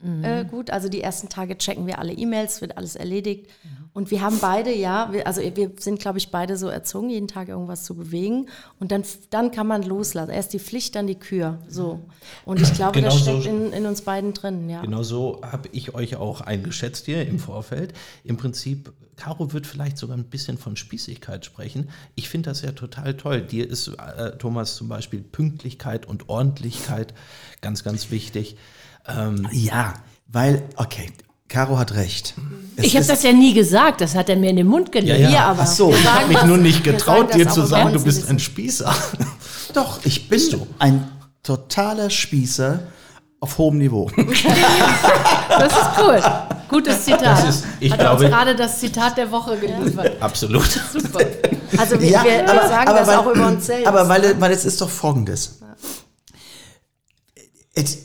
[0.00, 0.70] Zwangsweise äh, gut.
[0.70, 3.46] Also die ersten Tage checken wir alle E-Mails, wird alles erledigt.
[3.92, 7.26] Und wir haben beide, ja, wir, also wir sind, glaube ich, beide so erzogen, jeden
[7.26, 8.46] Tag irgendwas zu bewegen.
[8.78, 10.30] Und dann, dann kann man loslassen.
[10.30, 11.58] Erst die Pflicht, dann die Kür.
[11.68, 12.00] So.
[12.44, 14.80] Und ich glaube, Genau das so- steckt in, in uns beiden drin, ja.
[14.82, 17.92] Genau so habe ich euch auch eingeschätzt hier im Vorfeld.
[18.22, 21.90] Im Prinzip, Caro wird vielleicht sogar ein bisschen von Spießigkeit sprechen.
[22.14, 23.42] Ich finde das ja total toll.
[23.42, 27.12] Dir ist, äh, Thomas, zum Beispiel Pünktlichkeit und Ordentlichkeit
[27.60, 28.56] ganz, ganz wichtig.
[29.08, 29.94] Ähm, Ja,
[30.28, 31.10] weil, okay,
[31.48, 32.34] Caro hat recht.
[32.76, 35.20] Es Ich habe das ja nie gesagt, das hat er mir in den Mund gelegt.
[35.20, 35.44] Ja, ja.
[35.46, 35.62] Aber.
[35.62, 38.94] Ach so, ich habe mich nur nicht getraut, dir zu sagen, du bist ein Spießer.
[39.74, 40.66] Doch, ich bin Bist du?
[40.78, 41.10] ein
[41.42, 42.80] totaler Spießer
[43.40, 44.10] auf hohem Niveau.
[45.48, 46.22] Das ist cool.
[46.68, 47.22] Gutes Zitat.
[47.22, 50.16] Das ist- ich hat er uns glaube- gerade das Zitat der Woche geliefert.
[50.22, 50.64] Absolut.
[50.92, 51.18] Super.
[51.76, 53.86] Also wir, wir, wir sagen das weil, auch über uns selbst.
[53.88, 55.58] Aber weil, weil es ist doch folgendes.
[57.74, 57.98] Es,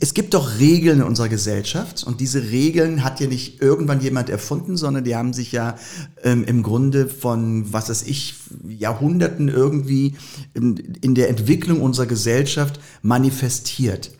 [0.00, 4.30] es gibt doch Regeln in unserer Gesellschaft und diese Regeln hat ja nicht irgendwann jemand
[4.30, 5.76] erfunden, sondern die haben sich ja
[6.22, 8.34] ähm, im Grunde von, was weiß ich,
[8.68, 10.14] Jahrhunderten irgendwie
[10.54, 14.12] in, in der Entwicklung unserer Gesellschaft manifestiert.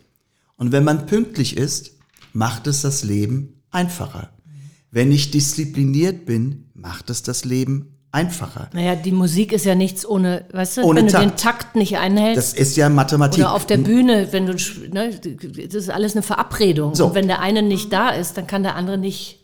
[0.57, 1.93] Und wenn man pünktlich ist,
[2.33, 4.31] macht es das Leben einfacher.
[4.91, 8.69] Wenn ich diszipliniert bin, macht es das Leben einfacher.
[8.75, 11.25] Naja, die Musik ist ja nichts ohne, weißt du, Ohne wenn du Takt.
[11.25, 12.37] den Takt nicht einhältst.
[12.37, 13.41] Das ist ja Mathematik.
[13.41, 14.53] oder auf der Bühne, wenn du,
[14.93, 15.11] ne,
[15.67, 16.95] das ist alles eine Verabredung.
[16.95, 17.07] So.
[17.07, 19.41] Und wenn der eine nicht da ist, dann kann der andere nicht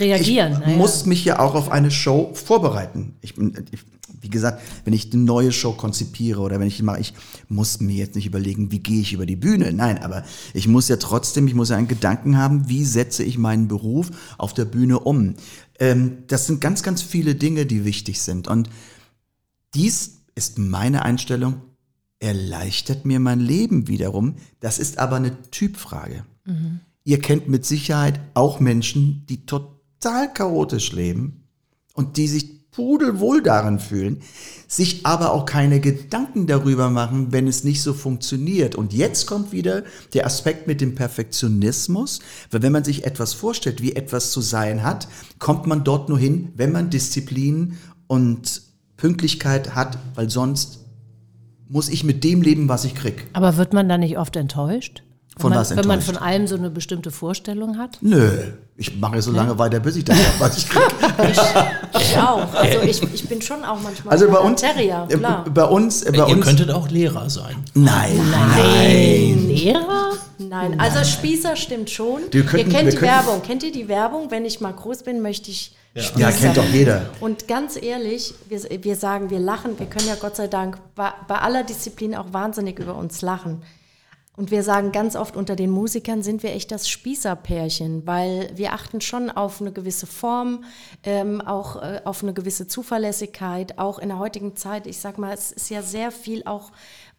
[0.00, 0.54] reagieren.
[0.54, 0.76] Ich Naja.
[0.76, 3.14] muss mich ja auch auf eine Show vorbereiten.
[3.20, 3.80] Ich, bin- ich,
[4.20, 7.14] wie gesagt, wenn ich eine neue Show konzipiere oder wenn ich mache, ich
[7.48, 9.72] muss mir jetzt nicht überlegen, wie gehe ich über die Bühne.
[9.72, 13.38] Nein, aber ich muss ja trotzdem, ich muss ja einen Gedanken haben, wie setze ich
[13.38, 15.34] meinen Beruf auf der Bühne um.
[15.78, 18.48] Ähm, das sind ganz, ganz viele Dinge, die wichtig sind.
[18.48, 18.68] Und
[19.74, 21.62] dies ist meine Einstellung,
[22.20, 24.36] erleichtert mir mein Leben wiederum.
[24.60, 26.24] Das ist aber eine Typfrage.
[27.04, 31.44] Ihr kennt mit Sicherheit auch Menschen, die total chaotisch leben
[31.94, 34.22] und die sich pudelwohl darin fühlen,
[34.68, 38.74] sich aber auch keine Gedanken darüber machen, wenn es nicht so funktioniert.
[38.76, 43.82] Und jetzt kommt wieder der Aspekt mit dem Perfektionismus, weil wenn man sich etwas vorstellt,
[43.82, 48.62] wie etwas zu sein hat, kommt man dort nur hin, wenn man Disziplin und
[48.96, 50.80] Pünktlichkeit hat, weil sonst
[51.68, 53.26] muss ich mit dem leben, was ich krieg.
[53.32, 55.02] Aber wird man da nicht oft enttäuscht?
[55.38, 57.98] Wenn Von man, was Wenn man von allem so eine bestimmte Vorstellung hat?
[58.00, 58.30] Nö,
[58.76, 60.82] ich mache so lange weiter, bis ich das habe, was ich krieg.
[62.00, 62.52] ich auch.
[62.54, 65.44] Also ich, ich bin schon auch manchmal Also bei ein uns, Terrier, äh, klar.
[65.52, 67.54] bei uns, äh, bei Ihr uns, könntet auch Lehrer sein.
[67.74, 70.12] nein, Lehrer?
[70.38, 72.22] Nein, also Spießer stimmt schon.
[72.30, 73.42] Könnten- ihr kennt die könnten- Werbung.
[73.42, 74.30] Kennt ihr die Werbung?
[74.30, 76.18] Wenn ich mal groß bin, möchte ich Spießer.
[76.20, 77.02] ja, kennt doch jeder.
[77.20, 81.10] Und ganz ehrlich, wir, wir sagen, wir lachen, wir können ja Gott sei Dank bei,
[81.26, 83.62] bei aller Disziplin auch wahnsinnig über uns lachen.
[84.38, 88.72] Und wir sagen ganz oft, unter den Musikern sind wir echt das Spießerpärchen, weil wir
[88.72, 90.62] achten schon auf eine gewisse Form,
[91.02, 94.86] ähm, auch äh, auf eine gewisse Zuverlässigkeit, auch in der heutigen Zeit.
[94.86, 96.70] Ich sag mal, es ist ja sehr viel auch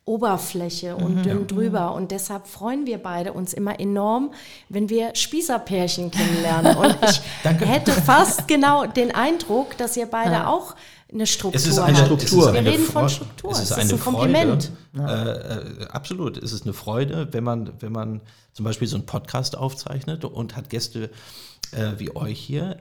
[0.05, 1.93] Oberfläche und dünn drüber.
[1.93, 4.31] Und deshalb freuen wir beide uns immer enorm,
[4.69, 6.77] wenn wir Spießerpärchen kennenlernen.
[6.77, 10.73] Und ich hätte fast genau den Eindruck, dass ihr beide auch
[11.11, 11.97] eine Struktur Es ist eine.
[11.97, 12.53] Struktur.
[12.53, 13.51] Wir eine reden von Struktur.
[13.51, 14.71] Es ist, Es eine ein Kompliment.
[14.95, 15.79] Freude.
[15.79, 16.37] Äh, äh, absolut.
[16.37, 18.21] Es ist eine Freude, wenn man, wenn man
[18.53, 21.09] zum Beispiel so einen Podcast aufzeichnet und hat Gäste
[21.71, 22.77] äh, wie euch hier.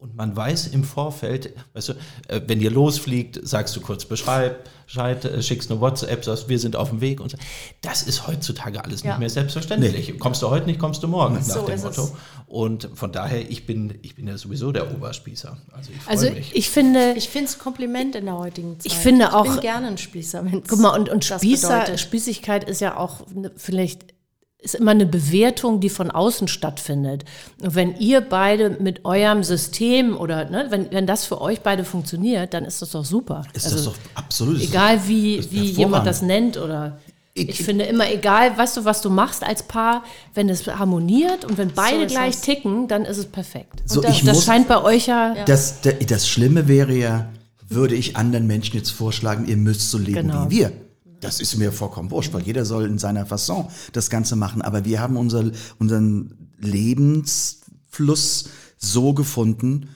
[0.00, 1.92] Und man weiß im Vorfeld, weißt du,
[2.28, 4.56] äh, wenn ihr losfliegt, sagst du kurz Bescheid,
[4.86, 7.36] Bescheid, äh, schickst eine WhatsApp, sagst, wir sind auf dem Weg und so.
[7.80, 9.10] Das ist heutzutage alles Ja.
[9.10, 10.16] nicht mehr selbstverständlich.
[10.20, 12.04] Kommst du heute nicht, kommst du morgen, nach So dem ist Motto.
[12.04, 12.12] es.
[12.46, 15.56] Und von daher, ich bin, ich bin ja sowieso der Oberspießer.
[15.72, 16.54] Also ich freue Also mich.
[16.54, 18.86] ich finde, Ich finde es Kompliment in der heutigen Zeit.
[18.86, 21.98] Ich finde Ich auch- bin gerne ein Spießer, wenn guck mal, und, und Spießer.
[21.98, 24.14] Spießigkeit ist ja auch eine, vielleicht
[24.60, 27.24] ist immer eine Bewertung, die von außen stattfindet.
[27.62, 31.84] Und wenn ihr beide mit eurem System oder ne, wenn, wenn das für euch beide
[31.84, 33.44] funktioniert, dann ist das doch super.
[33.54, 34.60] Ist Also das doch absolut.
[34.60, 36.98] Egal wie, wie jemand das nennt oder
[37.34, 40.02] Ich- ich, finde immer egal, weißt du, was du machst als Paar,
[40.34, 43.82] wenn es harmoniert und wenn beide ist gleich ticken, dann ist es perfekt.
[43.86, 45.76] So, und das, ich das muss- scheint bei euch ja, Das,
[46.08, 47.28] das Schlimme wäre ja,
[47.68, 50.46] würde ich anderen Menschen jetzt vorschlagen, ihr müsst so leben Genau.
[50.50, 50.72] wie wir.
[51.20, 54.62] Das ist mir vollkommen wurscht, weil jeder soll in seiner Fasson das Ganze machen.
[54.62, 59.88] Aber wir haben unser, unseren Lebensfluss so gefunden.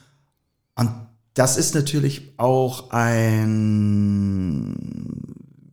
[0.75, 0.91] Und
[1.33, 4.75] das ist natürlich auch ein,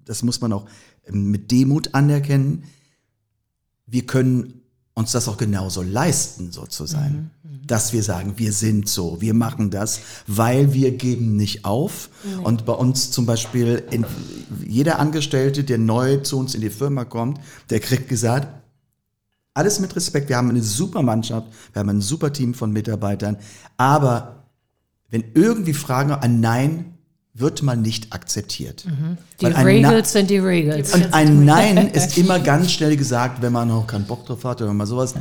[0.04, 0.66] das muss man auch
[1.10, 2.64] mit Demut anerkennen.
[3.86, 4.59] Wir können
[4.94, 7.30] uns das auch genauso leisten, so zu sein.
[7.66, 12.10] Dass wir sagen, wir sind so, wir machen das, weil wir geben nicht auf.
[12.42, 14.04] Und bei uns zum Beispiel, in,
[14.66, 18.48] jeder Angestellte, der neu zu uns in die Firma kommt, der kriegt gesagt,
[19.54, 23.36] alles mit Respekt, wir haben eine super Mannschaft, wir haben ein super Team von Mitarbeitern,
[23.76, 24.44] aber
[25.10, 26.98] wenn irgendwie Fragen, ein Nein
[27.34, 28.84] wird mal nicht akzeptiert.
[29.40, 30.94] Die ein Na- Regels sind die Regels.
[30.94, 34.60] Und ein Nein ist immer ganz schnell gesagt, wenn man noch keinen Bock drauf hat
[34.62, 35.14] oder mal sowas.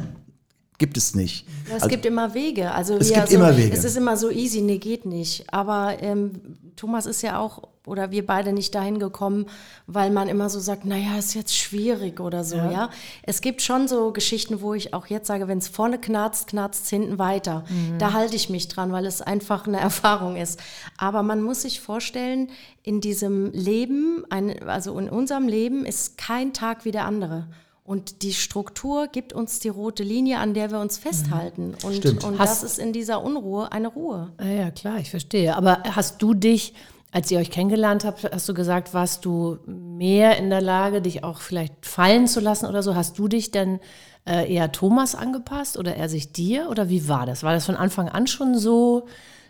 [0.78, 1.46] Gibt es nicht.
[1.68, 2.72] Ja, Es Also- gibt immer Wege.
[2.72, 3.76] Also Es wir- gibt so, immer Wege.
[3.76, 5.46] Es ist immer so easy, nee, geht nicht.
[5.54, 6.32] Aber ähm,
[6.76, 9.48] Thomas ist ja auch, oder wir beide nicht dahin gekommen,
[9.88, 12.90] weil man immer so sagt, naja, ist jetzt schwierig oder so, ja.
[13.24, 16.86] Es gibt schon so Geschichten, wo ich auch jetzt sage, wenn es vorne knarzt, knarzt
[16.86, 17.66] es hinten weiter.
[17.98, 20.60] Da halte ich mich dran, weil es einfach eine Erfahrung ist.
[20.98, 22.50] Aber man muss sich vorstellen,
[22.84, 27.48] in diesem Leben, ein, also in unserem Leben ist kein Tag wie der andere.
[27.90, 31.74] Und die Struktur gibt uns die rote Linie, an der wir uns festhalten.
[31.84, 32.24] Und, Stimmt.
[32.24, 34.32] und das ist in dieser Unruhe eine Ruhe.
[34.40, 35.56] Ja, ja, klar, ich verstehe.
[35.56, 36.76] Aber hast du dich,
[37.12, 41.24] als ihr euch kennengelernt habt, hast du gesagt, warst du mehr in der Lage, dich
[41.24, 42.96] auch vielleicht fallen zu lassen oder so?
[42.96, 43.80] Hast du dich denn
[44.28, 46.70] äh, eher Thomas angepasst oder er sich dir?
[46.70, 47.42] Oder wie war das?
[47.44, 49.08] War das von Anfang an schon so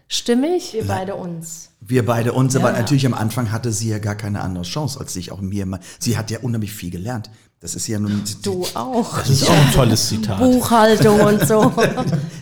[0.08, 0.74] stimmig?
[0.74, 1.72] Wir beide uns.
[1.82, 5.14] Wir beide uns, aber natürlich am Anfang hatte sie ja gar keine andere Chance, als
[5.14, 5.80] sich auch mir mal.
[6.00, 7.30] Sie hat ja unheimlich viel gelernt.
[7.62, 8.24] Das ist ja nun.
[8.42, 9.18] Du auch.
[9.18, 10.40] Das ist auch ein tolles Zitat.
[10.40, 11.72] Buchhaltung und so.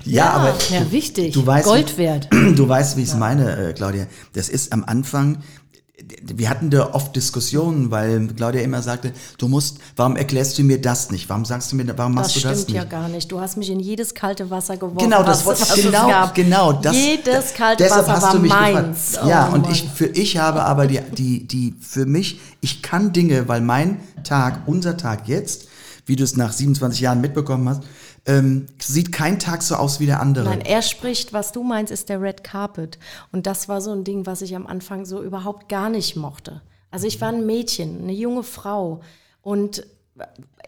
[0.06, 1.34] Ja, aber Ja, wichtig.
[1.34, 2.30] Du weißt, Gold wert.
[2.56, 4.06] Du weißt, wie ich es meine, äh, Claudia.
[4.34, 5.40] Das ist am Anfang,
[6.24, 10.80] wir hatten da oft Diskussionen, weil Claudia immer sagte, du musst, warum erklärst du mir
[10.80, 11.28] das nicht?
[11.28, 12.76] Warum sagst du mir, warum Das machst du das stimmt nicht?
[12.78, 13.32] ja gar nicht.
[13.32, 15.00] Du hast mich in jedes kalte Wasser geworfen.
[15.00, 16.36] Genau, das was- was genau, gab.
[16.36, 16.74] genau.
[16.74, 19.12] Das, Jedes kalte deshalb Wasser hast du mich meins.
[19.14, 19.28] gefragt.
[19.28, 19.72] Ja, Oh und Mann.
[19.72, 24.00] ich, für ich habe aber die, die, die, für mich, ich kann Dinge, weil mein
[24.24, 25.68] Tag, unser Tag jetzt,
[26.06, 27.82] wie du es nach 27 Jahren mitbekommen hast,
[28.28, 30.46] ähm, sieht kein Tag so aus wie der andere.
[30.46, 33.00] Nein, er spricht, was du meinst, ist der Red Carpet.
[33.32, 36.62] Und das war so ein Ding, was ich am Anfang so überhaupt gar nicht mochte.
[36.92, 39.02] Also ich war ein Mädchen, eine junge Frau.
[39.42, 39.88] Und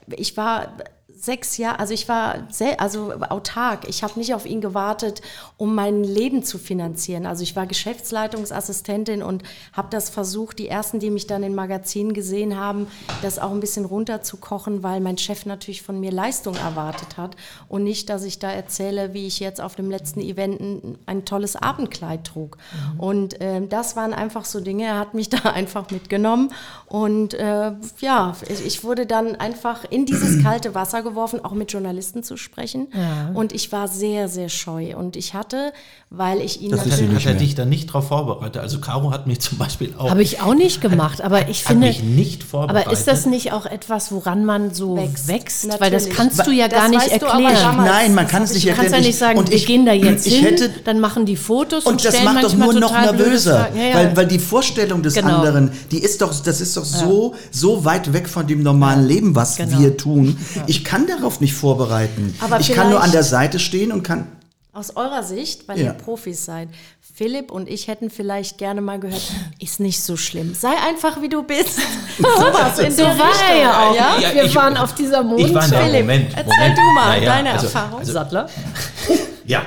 [0.08, 0.78] ich war
[1.22, 3.88] sechs Jahre, also ich war sehr, also autark.
[3.88, 5.22] Ich habe nicht auf ihn gewartet,
[5.58, 7.26] um mein Leben zu finanzieren.
[7.26, 12.14] Also ich war Geschäftsleitungsassistentin und habe das versucht, die ersten, die mich dann in Magazinen
[12.14, 12.88] gesehen haben,
[13.22, 17.36] das auch ein bisschen runterzukochen, weil mein Chef natürlich von mir Leistung erwartet hat
[17.68, 21.26] und nicht, dass ich da erzähle, wie ich jetzt auf dem letzten Event ein, ein
[21.26, 22.58] tolles Abendkleid trug.
[22.98, 24.86] Und ähm, das waren einfach so Dinge.
[24.86, 26.54] Er hat mich da einfach mitgenommen
[26.88, 31.72] und äh, ja, ich, ich wurde dann einfach in dieses kalte Wasser geworfen, auch mit
[31.72, 32.88] Journalisten zu sprechen.
[33.34, 34.96] Und ich war sehr, sehr scheu.
[34.96, 35.74] Und ich hatte,
[36.10, 38.62] weil ich ihn Das natürlich nicht hat er dich dann nicht darauf vorbereitet?
[38.62, 41.88] Also Caro hat mich zum Beispiel auch, Habe ich auch nicht gemacht, aber ich finde.
[41.88, 42.88] mich nicht vorbereitet.
[42.88, 45.28] Aber ist das nicht auch etwas, woran man so wächst?
[45.28, 45.68] Wächst.
[45.82, 47.62] Weil das kannst du ja Das gar nicht weißt du aber erklären.
[47.78, 47.90] damals.
[47.92, 49.08] Nein, man kann es ich- nicht du Du kannst ja erklären.
[49.10, 51.86] nicht sagen, und wir ich, gehen da jetzt ich hin, hätte, dann machen die Fotos
[51.86, 53.70] und, Und das macht doch nur noch nervöser.
[53.76, 53.96] Ja, ja.
[53.96, 55.38] Weil, weil die Vorstellung des Genau.
[55.38, 59.36] anderen, die ist doch, das ist doch so, so weit weg von dem normalen Leben,
[59.36, 59.80] was Genau.
[59.80, 60.38] wir tun.
[60.68, 62.36] Ich kann darauf nicht vorbereiten.
[62.42, 64.28] Aber ich kann nur an der Seite stehen und kann.
[64.74, 65.86] Aus eurer Sicht, weil Ja.
[65.88, 66.70] ihr Profis seid,
[67.16, 69.22] Philipp und ich hätten vielleicht gerne mal gehört,
[69.60, 70.54] ist nicht so schlimm.
[70.54, 71.80] Sei einfach, wie du bist.
[72.18, 73.96] Sowas in so der war er Richtung, ja auch.
[73.96, 74.20] Ja?
[74.20, 75.82] Ja, Wir ich- waren auf dieser ich war da.
[75.82, 76.78] Philipp, Moment, erzähl Moment.
[76.78, 78.00] du mal Naja, deine also- Erfahrung.
[78.00, 78.50] also- Sattler.
[79.46, 79.64] Ja,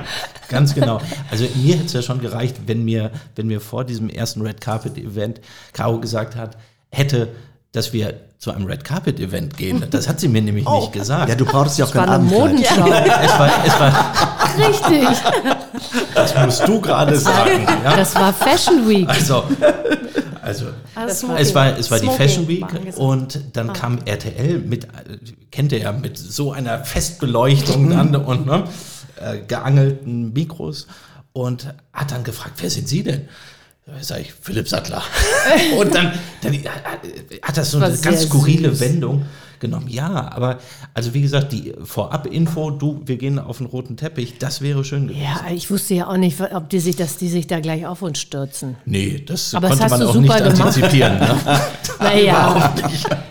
[0.48, 1.00] ganz genau.
[1.28, 4.60] Also mir hätte es ja schon gereicht, wenn mir, wenn mir vor diesem ersten Red
[4.60, 5.40] Carpet Event
[5.72, 6.56] Caro gesagt hat,
[6.90, 7.28] hätte,
[7.72, 9.84] dass wir zu einem Red Carpet Event gehen.
[9.90, 10.80] Das hat sie mir nämlich Oh.
[10.80, 11.28] nicht gesagt.
[11.28, 13.06] Ja, du brauchst ja auch War kein Abendkleid.
[13.24, 15.08] Es war, es war, Richtig.
[16.14, 17.66] das musst du gerade sagen.
[17.84, 17.96] Ja?
[17.96, 19.08] Das war Fashion Week.
[19.08, 19.44] Also,
[20.42, 24.88] also Also es war, es war die Fashion Week war und dann kam RTL mit,
[25.50, 28.64] kennt ihr ja, mit so einer Festbeleuchtung dann und ne,
[29.20, 30.88] äh, geangelten Mikros
[31.32, 33.28] und hat dann gefragt, wer sind Sie denn?
[33.86, 35.02] Da sag ich, Philipp Sattler.
[35.78, 36.58] und dann, dann
[37.42, 38.80] hat das so eine ganz skurrile süß.
[38.80, 39.26] Wendung
[39.62, 39.88] genommen.
[39.88, 40.58] Ja, aber
[40.92, 45.08] also wie gesagt, die Vorab-Info, du, wir gehen auf den roten Teppich, das wäre schön
[45.08, 45.22] gewesen.
[45.22, 48.02] Ja, ich wusste ja auch nicht, ob die sich, dass die sich da gleich auf
[48.02, 48.76] uns stürzen.
[48.84, 50.60] Nee, das Aber das konnte hast man auch nicht gemacht.
[50.60, 51.18] antizipieren.
[51.18, 51.40] Ne?
[52.02, 52.74] Naja.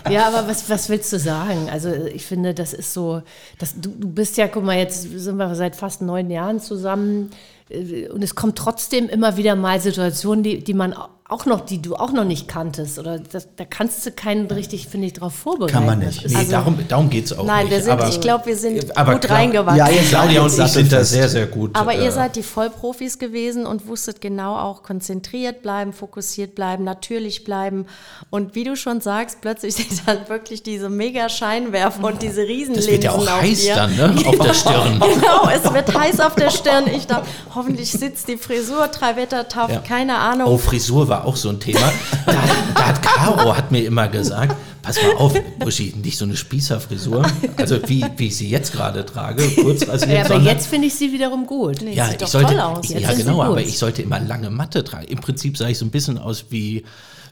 [0.09, 1.69] Ja, aber was, was willst du sagen?
[1.69, 3.21] Also ich finde, das ist so,
[3.59, 7.31] das, du, du bist ja, guck mal, jetzt sind wir seit fast neun Jahren zusammen
[7.69, 10.95] äh, und es kommt trotzdem immer wieder mal Situationen, die, die man
[11.31, 12.99] auch noch, die du auch noch nicht kanntest.
[12.99, 15.71] Oder das, da kannst du keinen richtig, finde ich, drauf vorbereiten.
[15.73, 16.27] Kann man nicht.
[16.29, 17.87] Nee, darum, darum geht es auch Nein, nicht.
[17.87, 19.77] aber, ich glaube, wir sind aber gut klar- reingewachsen.
[19.77, 20.73] Ja, jetzt Claudia und ich Sattelfest.
[20.73, 21.75] sind da sehr, sehr gut.
[21.75, 26.83] Aber äh, ihr seid die Vollprofis gewesen und wusstet genau auch konzentriert bleiben, fokussiert bleiben,
[26.83, 27.85] natürlich bleiben.
[28.29, 32.75] Und wie du schon sagst, plötzlich sind dann wirklich diese mega Scheinwerfer und diese Riesenlinsen
[32.75, 33.75] Das wird ja auch heiß dir.
[33.75, 34.15] dann, ne?
[34.25, 34.99] Auf der Stirn.
[34.99, 36.87] Genau, es wird heiß auf der Stirn.
[36.93, 39.79] Ich dachte, hoffentlich sitzt die Frisur, drei Wettertaft, Ja.
[39.79, 40.47] keine Ahnung.
[40.49, 41.91] Oh, Frisur war auch so ein Thema.
[42.25, 42.33] Da,
[42.75, 47.25] da hat Caro hat mir immer gesagt, pass mal auf, Buschi, nicht so eine Spießerfrisur.
[47.57, 50.11] Also wie, wie ich sie jetzt gerade trage, kurz rasiert.
[50.11, 51.81] Ja, aber sondern- jetzt finde ich sie wiederum gut.
[51.81, 52.85] Nee, ja, sieht ich doch sollte, toll aus.
[52.85, 55.05] Ich, Jetzt ja genau, aber ich sollte immer lange Matte tragen.
[55.07, 56.83] Im Prinzip sah ich so ein bisschen aus wie,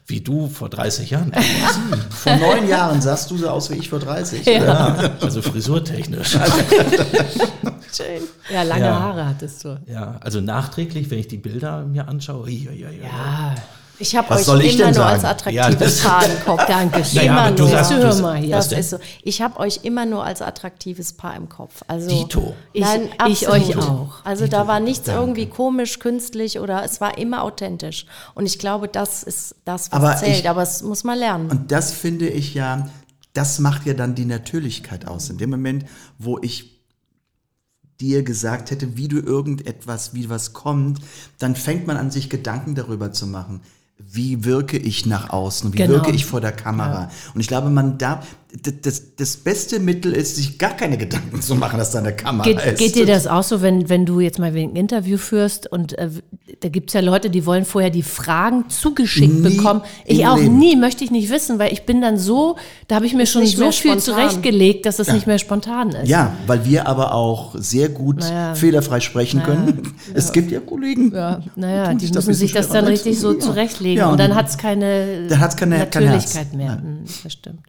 [0.06, 1.32] wie du vor 30 Jahren.
[2.10, 4.44] Vor neun Jahren sahst du so aus wie ich vor 30.
[4.44, 6.32] ja, also frisurtechnisch.
[7.92, 8.22] Schön.
[8.52, 9.00] Ja, lange Ja.
[9.00, 9.78] Haare hattest du.
[9.86, 12.44] Ja, also nachträglich, wenn ich die Bilder mir anschaue.
[12.44, 13.00] ui, ui, ui.
[13.02, 13.54] Ja,
[14.00, 15.12] Ich habe euch soll ich immer nur sagen?
[15.12, 16.66] als Ja, attraktives das- Paar im Kopf.
[16.66, 17.16] danke schön.
[17.16, 17.68] Naja, immer nur.
[17.68, 18.56] sagst, hör mal hier.
[18.56, 18.98] Das ist so.
[19.22, 21.82] Ich habe euch immer nur als attraktives Paar im Kopf.
[21.86, 22.54] Also, Dito.
[22.72, 23.76] Ich- Nein, ich absolut.
[23.76, 24.24] euch auch.
[24.24, 28.06] Also da war nichts irgendwie komisch, künstlich oder es war immer authentisch.
[28.34, 30.40] Und ich glaube, das ist das, was Aber zählt.
[30.40, 31.50] ich- Aber es muss man lernen.
[31.50, 32.88] Und das finde ich ja,
[33.34, 35.28] das macht ja dann die Natürlichkeit aus.
[35.30, 35.84] In dem Moment,
[36.18, 36.80] wo ich
[38.00, 41.00] dir gesagt hätte, wie du irgendetwas, wie was kommt,
[41.38, 43.60] dann fängt man an, sich Gedanken darüber zu machen.
[44.12, 45.72] Wie wirke ich nach außen?
[45.72, 45.94] Wie Genau.
[45.94, 47.10] wirke ich vor der Kamera?
[47.34, 48.26] Und ich glaube, man darf,
[48.82, 52.44] das, das beste Mittel ist, sich gar keine Gedanken zu machen, dass da eine Kamera
[52.48, 52.78] Geht, ist.
[52.78, 56.10] geht dir das auch so, wenn, wenn du jetzt mal ein Interview führst und äh,
[56.60, 59.82] da gibt es ja Leute, die wollen vorher die Fragen zugeschickt Nie bekommen.
[60.04, 60.58] Ich auch Leben.
[60.58, 62.56] nie, möchte ich nicht wissen, weil ich bin dann so,
[62.88, 66.08] da habe ich mir schon so viel zurechtgelegt, dass es nicht mehr spontan ist.
[66.08, 68.54] Ja, weil wir aber auch sehr gut Naja.
[68.54, 69.82] fehlerfrei sprechen können.
[70.14, 71.12] Es gibt ja Kollegen.
[71.14, 73.38] Ja, naja, die sich das müssen sich das dann richtig so Ja.
[73.38, 75.78] zurechtlegen Ja, und und dann hat es keine, Dann hat's keine-.
[75.78, 76.74] Natürlichkeit mehr.
[76.82, 77.60] Hm, Das stimmt.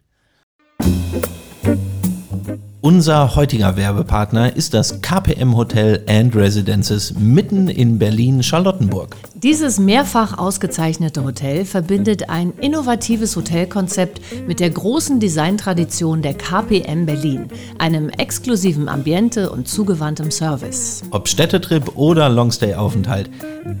[2.84, 9.16] Unser heutiger Werbepartner ist das KPM Hotel and Residences mitten in Berlin-Charlottenburg.
[9.34, 17.48] Dieses mehrfach ausgezeichnete Hotel verbindet ein innovatives Hotelkonzept mit der großen Designtradition der KPM Berlin,
[17.78, 21.02] einem exklusiven Ambiente und zugewandtem Service.
[21.12, 23.30] Ob Städtetrip oder Longstay-Aufenthalt,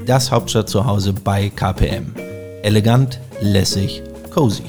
[0.06, 2.14] das Hauptstadt zu Hause bei KPM.
[2.62, 4.62] Elegant, lässig, cozy.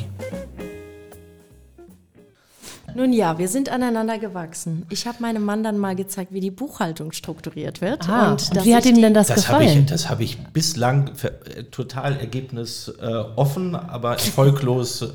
[2.95, 4.85] Nun ja, wir sind aneinander gewachsen.
[4.89, 8.07] Ich habe meinem Mann dann mal gezeigt, wie die Buchhaltung strukturiert wird.
[8.09, 9.85] Ah, und, dass wie hat ich ihm die- denn das, Das habe ich, gefallen?
[9.87, 15.07] das hab ich bislang ver- äh, total ergebnis äh, offen, aber erfolglos äh,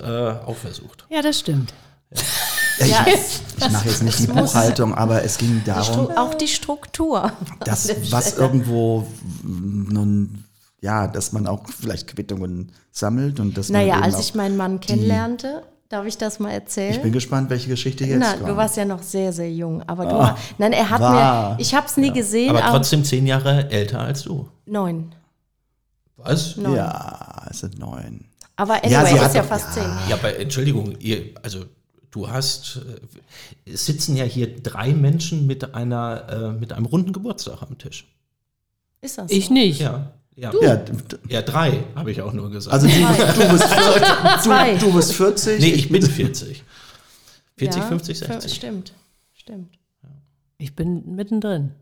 [0.46, 1.06] auch versucht.
[1.10, 1.72] Ja, das stimmt.
[2.80, 7.32] Ja, Ich mache jetzt nicht die Buchhaltung, aber es ging darum, Stru- auch die Struktur.
[7.66, 7.76] der
[8.10, 9.06] was irgendwo
[9.42, 10.44] mm, nun,
[10.80, 14.56] ja, dass man auch vielleicht Quittungen sammelt und dass man Naja, als auch, ich meinen
[14.56, 16.94] Mann kennenlernte, darf ich das mal erzählen?
[16.94, 18.48] ich bin gespannt, welche Geschichte jetzt Na, kommt.
[18.48, 19.82] du warst ja noch sehr, sehr jung.
[19.88, 21.54] Aber du, nein, er hat war.
[21.54, 24.48] mir, ich habe es nie gesehen, Aber aber, trotzdem zehn Jahre älter als du.
[24.66, 25.12] neun.
[26.16, 26.56] Was?
[26.56, 26.74] neun.
[26.76, 28.24] ja, es sind neun.
[28.56, 29.82] Aber Ja, anyway, sie er hat ist ja doch- fast ja.
[29.82, 29.90] zehn.
[30.08, 31.64] Ja, aber Entschuldigung, ihr, also
[32.10, 32.80] du hast,
[33.64, 37.78] äh, es sitzen ja hier drei Menschen mit einer, äh, mit einem runden Geburtstag am
[37.78, 38.06] Tisch.
[39.00, 39.52] Ist das Ich so?
[39.54, 39.80] nicht.
[39.80, 40.52] Ja, ja.
[40.62, 40.80] Ja,
[41.28, 42.72] Ja, drei, habe ich auch nur gesagt.
[42.72, 43.64] also du, du, bist,
[44.44, 44.74] Zwei.
[44.76, 45.60] du, du bist 40.
[45.60, 46.62] nee, ich bin 40.
[47.56, 48.54] 40, Ja, 50, fün- 60.
[48.54, 48.92] Stimmt,
[49.34, 49.74] stimmt.
[50.58, 51.72] Ich bin mittendrin.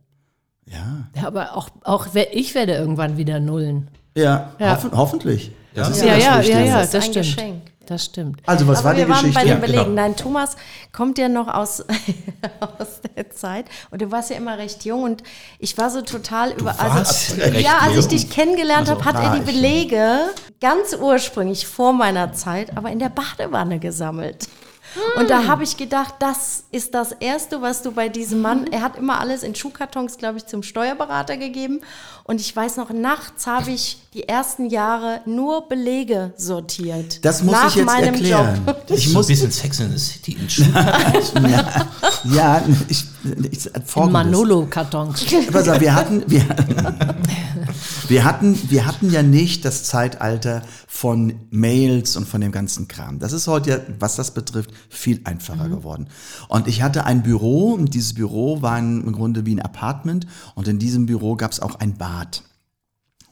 [0.68, 3.88] Ja, Ja, aber auch, auch ich werde irgendwann wieder nullen.
[4.16, 4.72] ja, Ja.
[4.76, 5.52] Hoffen, hoffentlich.
[5.76, 5.94] Das Ja.
[5.94, 6.58] ist Ja, das ja, Wichtige.
[6.58, 7.26] ja, ja, Das ist das ein stimmt.
[7.36, 7.62] Geschenk.
[7.86, 8.40] Das stimmt.
[8.46, 9.38] Also, was Aber war die wir waren Geschichte?
[9.38, 9.84] bei den Ja, Belegen.
[9.84, 9.94] genau.
[10.02, 10.56] Nein, Thomas
[10.92, 11.84] kommt ja noch aus,
[12.60, 15.22] aus der Zeit und du warst ja immer recht jung und
[15.60, 16.74] ich war so total über.
[16.76, 19.44] warst also, recht ja, als ich dich kennengelernt Also, habe, hat er die.
[19.52, 20.18] Belege
[20.60, 24.48] ganz ursprünglich vor meiner Zeit, aber in der Badewanne gesammelt.
[25.16, 28.82] Und da habe ich gedacht, das ist das Erste, was du bei diesem Mann, er
[28.82, 31.80] hat immer alles in Schuhkartons, glaube ich, zum Steuerberater gegeben.
[32.24, 37.24] Und ich weiß noch, nachts habe ich die ersten Jahre nur Belege sortiert.
[37.24, 38.62] Das muss nach ich jetzt meinem erklären.
[38.66, 38.82] Job.
[38.88, 40.74] Ich ist so ein muss, bisschen Sex in the City in Schuhen.
[42.32, 43.15] ja, ich, ich.
[44.12, 45.24] Manolo-Kartons.
[45.52, 46.42] Pass auf, wir hatten, wir,
[48.08, 53.18] wir hatten, wir hatten ja nicht das Zeitalter von Mails und von dem ganzen Kram.
[53.18, 56.08] Das ist heute ja, was das betrifft, viel einfacher geworden.
[56.48, 60.68] Und ich hatte ein Büro und dieses Büro war im Grunde wie ein Apartment und
[60.68, 62.42] in diesem Büro gab es auch ein Bad.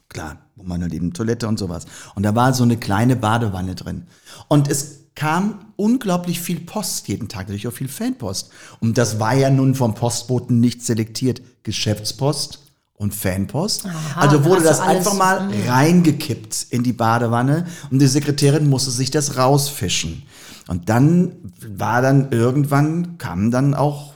[0.08, 1.86] Klar, wo man halt eben Toilette und sowas.
[2.14, 4.04] Und da war so eine kleine Badewanne drin.
[4.48, 8.50] Und es kam unglaublich viel Post jeden Tag, natürlich auch viel Fanpost.
[8.80, 11.40] Und das war ja nun vom Postboten nicht selektiert.
[11.62, 12.60] Geschäftspost
[12.94, 13.86] und Fanpost.
[14.16, 19.10] also wurde hast das einfach mal reingekippt in die Badewanne und die Sekretärin musste sich
[19.10, 20.22] das rausfischen.
[20.68, 24.13] Und dann war dann irgendwann, kamen dann auch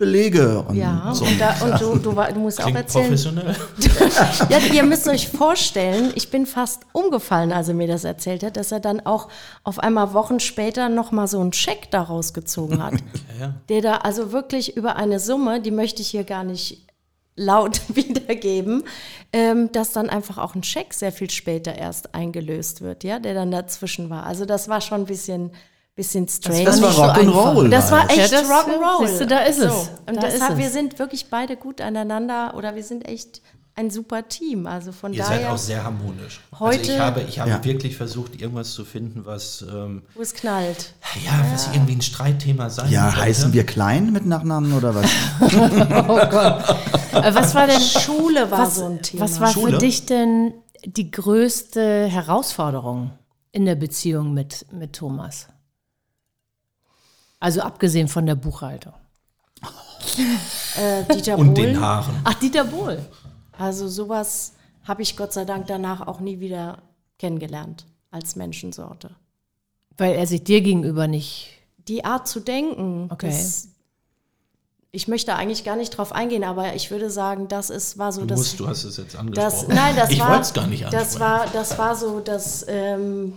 [0.00, 1.24] Belege und Ja, so.
[1.26, 3.04] und, da, und du, du, war- du musst auch Klingt erzählen.
[3.04, 3.54] professionell.
[4.48, 8.56] Ja, ihr müsst euch vorstellen, ich bin fast umgefallen, als er mir das erzählt hat,
[8.56, 9.28] dass er dann auch
[9.62, 12.94] auf einmal Wochen später nochmal so einen Scheck daraus gezogen hat.
[13.40, 13.54] ja.
[13.68, 16.86] Der da also wirklich über eine Summe, die möchte ich hier gar nicht
[17.36, 18.84] laut wiedergeben,
[19.34, 23.34] ähm, dass dann einfach auch ein Scheck sehr viel später erst eingelöst wird, ja, der
[23.34, 24.24] dann dazwischen war.
[24.24, 25.50] Also das war schon ein bisschen,
[26.00, 26.64] bisschen strange.
[26.64, 27.68] Das war nicht so Rock'n'Roll.
[27.68, 29.06] Das war echt Ja, das- Rock'n'Roll.
[29.06, 29.72] siehst du, da ist es.
[29.72, 29.88] So.
[30.06, 30.58] Und Da deshalb, ist es.
[30.58, 33.42] wir sind wirklich beide gut aneinander oder wir sind echt
[33.76, 34.66] ein super Team.
[34.66, 36.40] Also von Ihr daher, seid auch sehr harmonisch.
[36.50, 37.64] also Heute- ich habe, ich habe Ja.
[37.64, 40.92] wirklich versucht, irgendwas zu finden, was, ähm, wo es knallt.
[41.24, 43.20] ja, was irgendwie ein Streitthema sein Ja, sollte.
[43.26, 45.06] heißen wir Klein mit Nachnamen oder was?
[47.12, 49.24] Äh, Was war denn Schule war was, so ein Thema.
[49.24, 49.72] was war Schule?
[49.72, 53.10] für dich denn die größte Herausforderung
[53.52, 55.48] in der Beziehung mit, mit Thomas?
[57.40, 58.92] Also abgesehen von der Buchhaltung.
[60.76, 61.74] äh, Dieter Und Bohlen.
[61.74, 62.14] den Haaren.
[62.24, 63.04] Ach, Dieter Bohl.
[63.58, 64.52] Also sowas
[64.84, 66.78] habe ich Gott sei Dank danach auch nie wieder
[67.18, 69.10] kennengelernt als Menschensorte.
[69.96, 71.50] Weil er sich dir gegenüber nicht.
[71.88, 73.26] Die Art zu denken, Okay.
[73.28, 73.68] das,
[74.92, 78.22] ich möchte eigentlich gar nicht drauf eingehen, aber ich würde sagen, das ist, war so
[78.22, 78.38] Du das.
[78.38, 79.74] musst, du hast es jetzt das angesprochen.
[79.74, 80.28] nein, das ich war.
[80.30, 81.08] wollte es gar nicht ansprechen.
[81.10, 83.34] das war, das war so das ähm,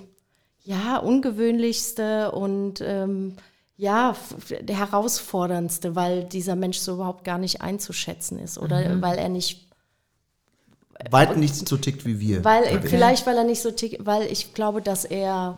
[0.63, 3.35] ja, ungewöhnlichste und ähm,
[3.77, 4.15] ja,
[4.61, 9.01] der herausforderndste, weil dieser Mensch so überhaupt gar nicht einzuschätzen ist oder Mhm.
[9.01, 9.67] weil er nicht
[11.09, 12.45] Weit nicht so tickt wie wir.
[12.45, 15.57] Weil vielleicht, weil er nicht so tick, weil ich glaube, dass er,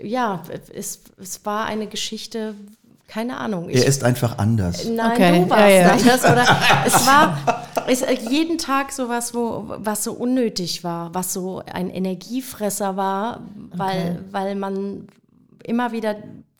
[0.00, 0.42] ja,
[0.72, 2.54] es, es war eine Geschichte,
[3.08, 3.68] keine Ahnung.
[3.68, 4.84] Ich, er ist einfach anders.
[4.84, 5.90] nein, Okay, du warst ja, ja.
[5.92, 6.24] anders.
[6.24, 6.46] Oder
[6.86, 12.96] es war es, jeden Tag sowas, wo, was so unnötig war, was so ein Energiefresser
[12.96, 13.40] war,
[13.74, 15.08] weil, weil man
[15.64, 16.16] immer wieder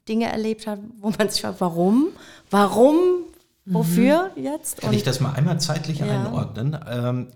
[0.08, 2.08] Dinge erlebt hat, wo man sich fragt, warum?
[2.50, 2.96] Warum?
[3.64, 4.80] Wofür jetzt?
[4.80, 6.06] Kann ich das mal einmal zeitlich Ja.
[6.06, 6.78] einordnen?
[6.88, 7.26] Ähm,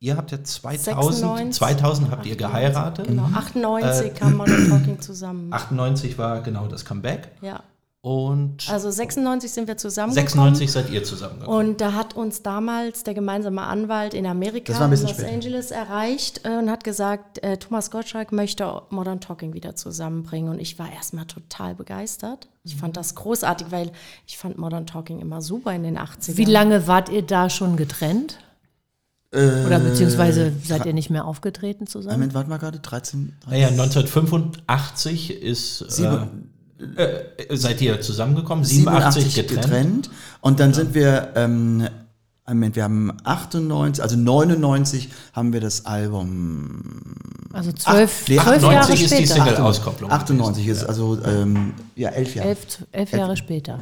[0.00, 3.06] ihr habt ja 2000, 96, 2000 habt ihr geheiratet.
[3.06, 5.52] Genau, 98 kam Modern Talking zusammen.
[5.52, 7.32] 98 war genau das Comeback.
[7.42, 7.60] Ja.
[8.04, 10.54] Und Also 96 sind wir zusammengekommen.
[10.54, 11.70] 96 seid ihr zusammengekommen.
[11.70, 15.26] Und da hat uns damals der gemeinsame Anwalt in Amerika, in Los später.
[15.32, 20.50] Angeles, erreicht äh, und hat gesagt, äh, Thomas Gottschalk möchte Modern Talking wieder zusammenbringen.
[20.50, 22.46] Und ich war erstmal total begeistert.
[22.62, 23.90] Ich fand das großartig, weil
[24.26, 26.36] ich fand Modern Talking immer super in den 80ern.
[26.36, 28.38] Wie lange wart ihr da schon getrennt?
[29.32, 32.16] Oder beziehungsweise seid ihr nicht mehr aufgetreten zusammen?
[32.16, 36.50] Moment, warte mal gerade, 13, 13 Naja, 1985 ist, äh, Sieben-
[36.96, 39.62] äh, seid ihr zusammengekommen, 87, 87 getrennt.
[39.64, 40.10] getrennt.
[40.40, 41.86] Und dann sind wir, ähm,
[42.46, 47.14] Moment, wir haben 98, also 99 haben wir das Album.
[47.52, 49.34] Also zwölf, Ach, nee, zwölf Jahre 98 ist die später.
[49.44, 50.10] Single-Auskopplung.
[50.10, 52.48] 98 ist also, ähm, ja, elf Jahre.
[52.50, 52.58] Elf,
[52.92, 53.78] elf Jahre später.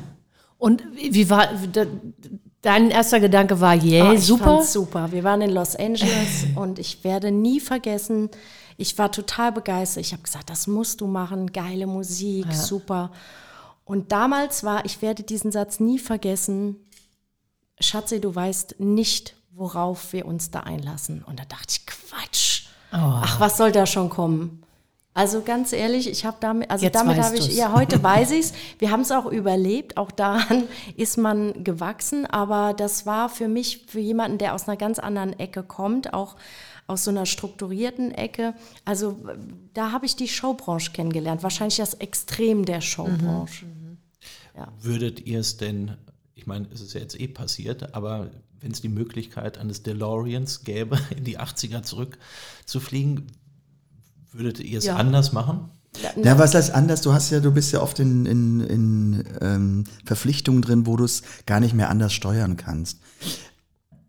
[0.59, 1.88] Und wie war, de-
[2.61, 4.45] dein erster Gedanke war, yeah, Oh, super.
[4.45, 5.11] fand's super.
[5.11, 8.30] Wir waren in Los Angeles und ich werde nie vergessen,
[8.83, 10.05] ich war total begeistert.
[10.05, 13.12] Ich habe gesagt, das musst du machen, geile Musik, super.
[13.85, 16.76] Und damals war, ich werde diesen Satz nie vergessen,
[17.80, 21.22] Schatze, du weißt nicht, worauf wir uns da einlassen.
[21.22, 22.66] Und da dachte ich, Quatsch.
[22.91, 24.62] Ach, was soll da schon kommen?
[25.14, 27.57] Also ganz ehrlich, ich habe damit, also Jetzt damit habe ich, du's.
[27.57, 28.53] ja, heute weiß ich's.
[28.78, 30.64] Wir haben es auch überlebt, auch daran
[30.97, 35.39] ist man gewachsen, aber das war für mich, für jemanden, der aus einer ganz anderen
[35.39, 36.37] Ecke kommt, auch
[36.93, 38.55] aus so einer strukturierten Ecke.
[38.84, 39.18] Also
[39.74, 43.66] da habe ich die Showbranche kennengelernt, wahrscheinlich das Extrem der Showbranche.
[44.80, 45.93] Würdet ihr es denn,
[46.34, 48.30] ich meine, es ist ja jetzt eh passiert, aber
[48.61, 53.26] wenn es die Möglichkeit eines DeLoreans gäbe, in die 80er zurückzufliegen,
[54.32, 54.97] würdet ihr es Ja.
[54.97, 55.70] anders machen?
[56.16, 57.03] Na, was heißt anders?
[57.03, 61.05] Du hast ja, du bist ja oft in, in, in ähm, Verpflichtungen drin, wo du
[61.05, 62.99] es gar nicht mehr anders steuern kannst.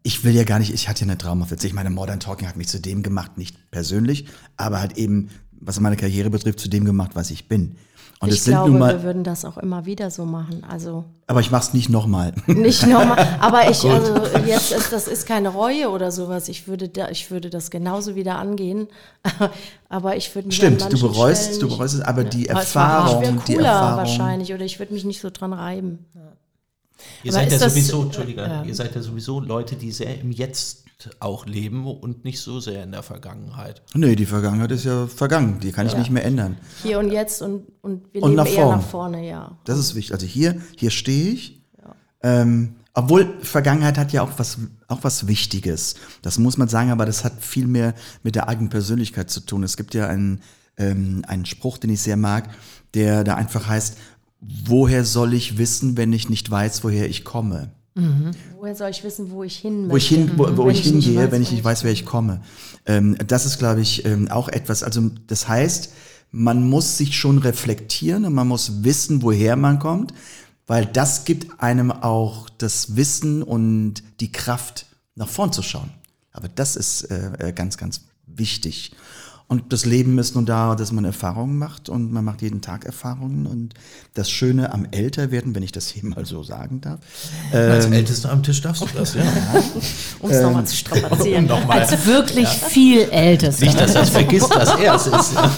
[0.04, 1.64] Ich will ja gar nicht, ich hatte ja eine Traumhaft.
[1.64, 4.28] Ich meine, Modern Talking hat mich zu dem gemacht, nicht persönlich,
[4.58, 7.76] aber hat eben, was meine Karriere betrifft, zu dem gemacht, was ich bin.
[8.24, 10.64] Und ich es sind glaube, mal, wir würden das auch immer wieder so machen.
[10.64, 12.34] Also aber ich mach's nicht nochmal.
[12.48, 13.38] nicht nochmal.
[13.42, 16.48] Aber ich, also jetzt ist, das ist keine Reue oder sowas.
[16.48, 18.88] Ich würde, da, ich würde das genauso wieder angehen.
[19.90, 22.88] Aber ich würde Stimmt, du bereust, Stellen du bereust es, aber die Aber es war
[22.88, 23.08] hart.
[23.08, 23.98] Ich Erfahrung, wäre die cooler Erfahrung.
[23.98, 26.06] wahrscheinlich oder ich würde mich nicht so dran reiben.
[27.24, 28.64] Ihr Aber seid ja das- sowieso, Entschuldige, ja.
[28.64, 30.82] ihr seid ja sowieso Leute, die sehr im Jetzt
[31.20, 33.82] auch leben und nicht so sehr in der Vergangenheit.
[33.94, 36.58] Nee, die Vergangenheit ist ja vergangen, die kann ich nicht mehr ändern.
[36.82, 39.58] Hier und jetzt und, und wir Und leben nach eher nach vorne, ja.
[39.66, 40.14] Das ist wichtig.
[40.14, 41.62] Also hier, hier stehe ich.
[42.22, 45.96] Ähm, obwohl Vergangenheit hat ja auch was, auch was Wichtiges.
[46.22, 49.64] Das muss man sagen, aber das hat viel mehr mit der eigenen Persönlichkeit zu tun.
[49.64, 50.42] Es gibt ja einen,
[50.78, 52.50] ähm, einen Spruch, den ich sehr mag,
[52.94, 53.98] der da einfach heißt,
[54.66, 57.72] woher soll ich wissen, wenn ich nicht weiß, woher ich komme?
[58.58, 60.28] Woher soll ich wissen, wo ich hin wo ich, möchte?
[60.28, 62.42] hin, wo, wo Wenn ich nicht hingehe, weiß, wenn ich nicht weiß, wer ich komme.
[62.86, 65.94] Ähm, das ist, glaube ich, ähm, auch etwas, also das heißt,
[66.32, 70.14] man muss sich schon reflektieren und man muss wissen, woher man kommt,
[70.66, 75.92] weil das gibt einem auch das Wissen und die Kraft, nach vorn zu schauen.
[76.32, 78.94] Aber das ist äh, äh, ganz, ganz wichtig.
[79.48, 82.86] Und das Leben ist nun da, dass man Erfahrungen macht und man macht jeden Tag
[82.86, 83.46] Erfahrungen.
[83.46, 83.74] Und
[84.14, 87.00] das Schöne am Älterwerden, wenn ich das hier mal so sagen darf,
[87.52, 89.24] Als Ältester am Tisch darfst du das, ja.
[90.20, 91.46] Um es nochmal zu strapazieren.
[91.46, 91.82] Nochmal.
[91.82, 93.66] Als wirklich viel Ältester.
[93.66, 95.34] Nicht, dass das vergisst, dass er es ist.
[95.34, 95.52] Ja.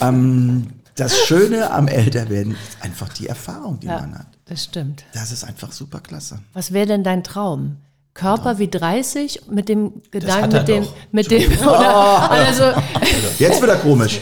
[0.08, 0.66] ähm,
[0.96, 4.26] das Schöne am Älterwerden ist einfach die Erfahrung, die man hat.
[4.44, 5.04] Das stimmt.
[5.14, 6.40] Das ist einfach super klasse.
[6.52, 7.78] Was wäre denn dein Traum?
[8.14, 10.94] Körper wie 30 mit dem Gedanken, er mit dem, doch.
[11.12, 12.64] mit dem, oder, also,
[13.38, 14.20] Jetzt wird er komisch.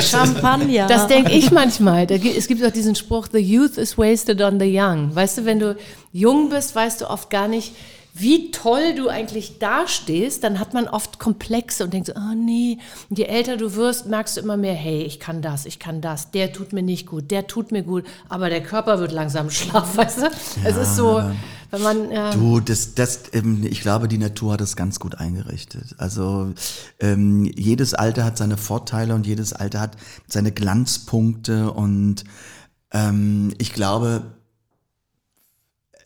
[0.00, 0.86] Champagner.
[0.88, 2.10] das denke ich manchmal.
[2.10, 5.14] Es gibt auch diesen Spruch, the youth is wasted on the young.
[5.14, 5.76] Weißt du, wenn du
[6.12, 7.72] jung bist, weißt du oft gar nicht,
[8.16, 12.78] wie toll du eigentlich dastehst, dann hat man oft Komplexe und denkt so, oh nee.
[13.10, 16.00] Und je älter du wirst, merkst du immer mehr, hey, ich kann das, ich kann
[16.00, 19.50] das, der tut mir nicht gut, der tut mir gut, aber der Körper wird langsam
[19.50, 20.30] schlaff, weißt du?
[20.64, 21.24] es ist so,
[21.72, 25.16] wenn man, ja, Du, das, das, ähm, ich glaube, die Natur hat das ganz gut
[25.16, 25.96] eingerichtet.
[25.98, 26.54] Also
[27.00, 29.96] ähm, jedes Alter hat seine Vorteile und jedes Alter hat
[30.28, 32.22] seine Glanzpunkte und
[32.92, 34.22] ähm, ich glaube,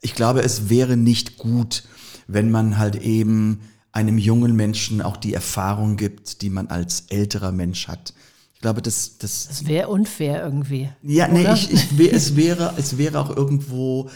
[0.00, 1.82] ich glaube, es wäre nicht gut,
[2.28, 3.60] wenn man halt eben
[3.90, 8.12] einem jungen Menschen auch die Erfahrung gibt, die man als älterer Mensch hat.
[8.54, 10.88] Ich glaube, das, das, das wäre unfair irgendwie.
[11.02, 11.54] ja, nee, Oder?
[11.54, 14.10] ich, ich, wär- es, wäre, es wäre auch irgendwo.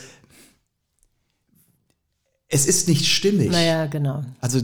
[2.48, 3.50] Es ist nicht stimmig.
[3.50, 4.22] Naja, genau.
[4.40, 4.60] Also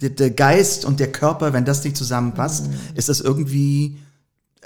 [0.00, 3.98] der, der Geist und der Körper, wenn das nicht zusammenpasst, ist das irgendwie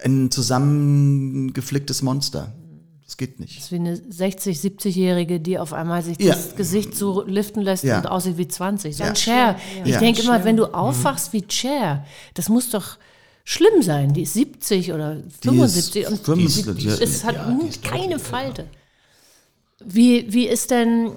[0.04, 2.52] ein zusammengeflicktes Monster.
[3.20, 3.56] Das geht nicht.
[3.56, 6.34] Das ist wie eine 60-, 70-Jährige, die auf einmal sich Ja.
[6.34, 7.98] das Gesicht so liften lässt Ja.
[7.98, 8.96] und aussieht wie 20.
[8.96, 9.10] So Ja.
[9.10, 9.56] ein Cher.
[9.84, 9.98] Ich Ja.
[10.00, 12.04] denke immer, wenn du aufwachst wie Cher,
[12.34, 12.96] das muss doch
[13.44, 14.14] schlimm sein.
[14.14, 16.94] Die ist 70 oder 75 und 75, die, ja.
[16.94, 17.36] es hat
[17.82, 18.66] keine Falte.
[19.84, 21.12] Wie, wie ist denn,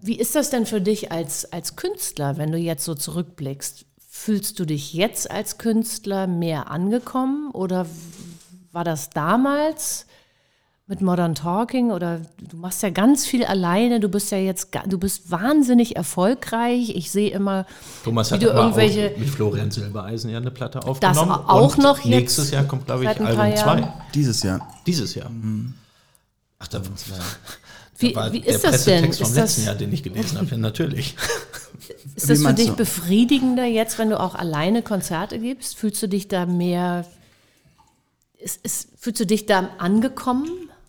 [0.00, 3.84] wie ist das denn für dich als, als Künstler, wenn du jetzt so zurückblickst?
[4.08, 7.86] Fühlst du dich jetzt als Künstler mehr angekommen oder
[8.72, 10.06] war das damals?
[10.88, 14.84] Mit Modern Talking oder du machst ja ganz viel alleine, du bist ja jetzt, ga-
[14.86, 16.90] du bist wahnsinnig erfolgreich.
[16.94, 17.66] Ich sehe immer,
[18.04, 21.32] Thomas Wie hat du irgendwelche- auch mit Florian Silbereisen ja eine Platte aufgenommen.
[21.32, 23.56] auch und noch jetzt Nächstes Jahr kommt, glaube ich, Album Jahren.
[23.82, 23.92] 2.
[24.14, 24.74] Dieses Jahr.
[24.86, 25.28] Dieses Jahr.
[26.60, 26.80] Ach, da,
[27.98, 29.00] wie, war wie der ist das denn?
[29.10, 31.16] Pressetext vom Ist letzten das, Jahr, den ich gelesen habe, ja, natürlich.
[32.14, 32.76] ist das für dich du?
[32.76, 35.76] befriedigender jetzt, wenn du auch alleine Konzerte gibst?
[35.76, 37.04] Fühlst du dich da mehr,
[38.38, 40.48] ist, ist, fühlst du dich da angekommen?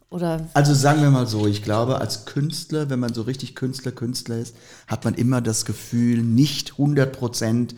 [0.09, 3.91] Oder Also sagen wir mal so, ich glaube, als Künstler, wenn man so richtig Künstler,
[3.91, 4.55] Künstler ist,
[4.87, 7.75] hat man immer das Gefühl, nicht 100%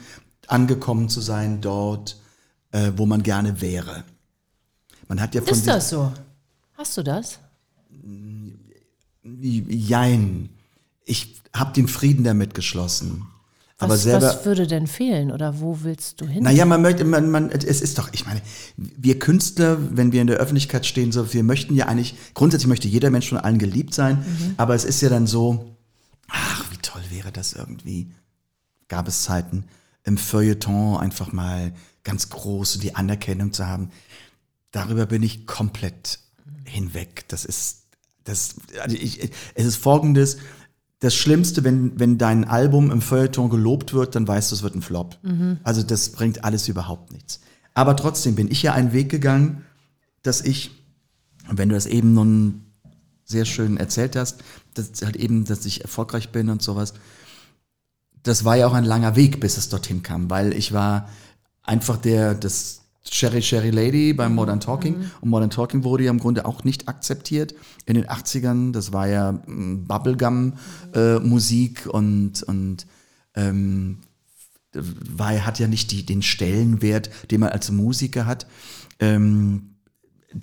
[0.47, 2.19] angekommen zu sein dort,
[2.71, 4.03] äh, wo man gerne wäre.
[5.07, 6.11] Man hat ja von ist das so?
[6.77, 7.39] Hast du das?
[9.23, 10.49] Jein.
[11.05, 13.25] Ich habe den Frieden damit geschlossen.
[13.81, 14.27] Aber Was, selber.
[14.27, 16.43] was würde denn fehlen oder wo willst du hin?
[16.43, 18.41] Naja, man möchte, man, man, es ist doch, ich meine,
[18.75, 22.89] wir Künstler, wenn wir in der Öffentlichkeit stehen, so, wir möchten ja eigentlich, grundsätzlich möchte
[22.89, 24.23] jeder Mensch von allen geliebt sein,
[24.57, 25.77] aber es ist ja dann so,
[26.27, 28.11] ach, wie toll wäre das irgendwie,
[28.89, 29.63] gab es Zeiten,
[30.03, 31.71] im Feuilleton einfach mal
[32.03, 33.91] ganz groß die Anerkennung zu haben.
[34.71, 36.19] Darüber bin ich komplett
[36.65, 37.25] hinweg.
[37.29, 37.83] Das ist,
[38.25, 40.37] das, also ich, es ist folgendes,
[40.99, 44.75] das Schlimmste, wenn, wenn dein Album im Feuilleton gelobt wird, dann weißt du, es wird
[44.75, 45.17] ein Flop.
[45.63, 47.39] Also das bringt alles überhaupt nichts.
[47.73, 49.63] Aber trotzdem bin ich ja einen Weg gegangen,
[50.21, 50.71] dass ich,
[51.49, 52.65] wenn du das eben nun
[53.23, 54.43] sehr schön erzählt hast,
[54.73, 56.93] dass halt eben, dass ich erfolgreich bin und sowas,
[58.23, 61.07] das war ja auch ein langer Weg, bis es dorthin kam, weil ich war
[61.63, 62.81] einfach der, das
[63.11, 66.87] Sherry Sherry Lady beim Modern Talking und Modern Talking wurde ja im Grunde auch nicht
[66.87, 67.55] akzeptiert
[67.85, 68.71] in den 80ern.
[68.71, 72.85] Das war ja mm, Bubblegum-Musik und, und
[73.35, 73.99] ähm,
[74.73, 78.47] war, hat ja nicht die, den Stellenwert, den man als Musiker hat.
[78.99, 79.75] Ähm,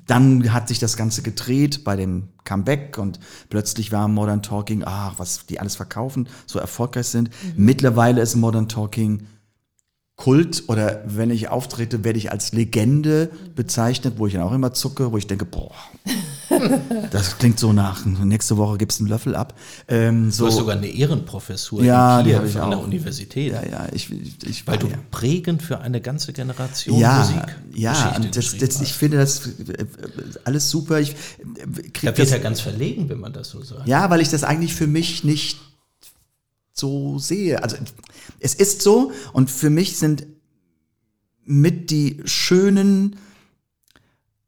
[0.07, 5.15] dann hat sich das Ganze gedreht bei dem Comeback und plötzlich war Modern Talking, ach,
[5.19, 7.31] was die alles verkaufen, so erfolgreich sind.
[7.57, 9.27] Mittlerweile ist Modern Talking
[10.17, 14.73] Kult oder wenn ich auftrete, werde ich als Legende bezeichnet, wo ich dann auch immer
[14.73, 15.73] zucke, wo ich denke, boah,
[17.11, 19.53] das klingt so nach, nächste Woche gibt's einen Löffel ab.
[19.89, 22.79] Ähm, so, Du hast sogar eine Ehrenprofessur Ja, in die Kiew habe ich an der
[22.79, 22.85] auch.
[22.85, 23.53] Universität.
[23.53, 24.97] ja, ja, ich, ich, Weil du ja.
[25.11, 29.85] prägend für eine ganze Generation ja, Musik ja, und das, das, ich finde das äh,
[30.45, 30.99] alles super.
[30.99, 31.15] Ich äh,
[31.93, 33.87] krieg Da wird das, er ganz verlegen, wenn man das so sagt.
[33.87, 35.59] Ja, weil ich das eigentlich für mich nicht
[36.79, 37.63] so sehe.
[37.63, 37.77] Also
[38.41, 40.27] es ist so und für mich sind
[41.45, 43.17] mit die schönen,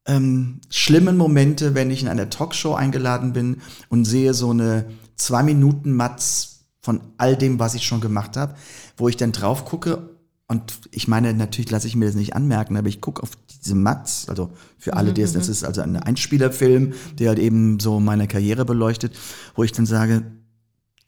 [0.06, 5.42] ähm, schlimmen Momente, wenn ich in einer Talkshow eingeladen bin und sehe so eine zwei
[5.42, 8.54] Minuten Matz von all dem, was ich schon gemacht habe,
[8.96, 10.18] wo ich dann drauf gucke
[10.50, 13.74] und ich meine, natürlich lasse ich mir das nicht anmerken, aber ich gucke auf diese
[13.74, 18.00] Mats, also für alle, die es, das ist also ein Einspielerfilm, der halt eben so
[18.00, 19.14] meine Karriere beleuchtet,
[19.54, 20.22] wo ich dann sage,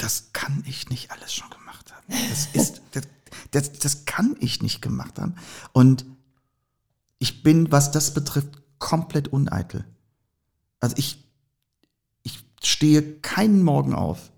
[0.00, 2.06] das kann ich nicht alles schon gemacht haben.
[2.30, 3.02] Das ist, das,
[3.50, 5.34] das, das kann ich nicht gemacht haben.
[5.72, 6.06] Und
[7.18, 9.84] ich bin, was das betrifft, komplett uneitel.
[10.80, 11.22] Also ich,
[12.22, 14.32] ich stehe keinen Morgen auf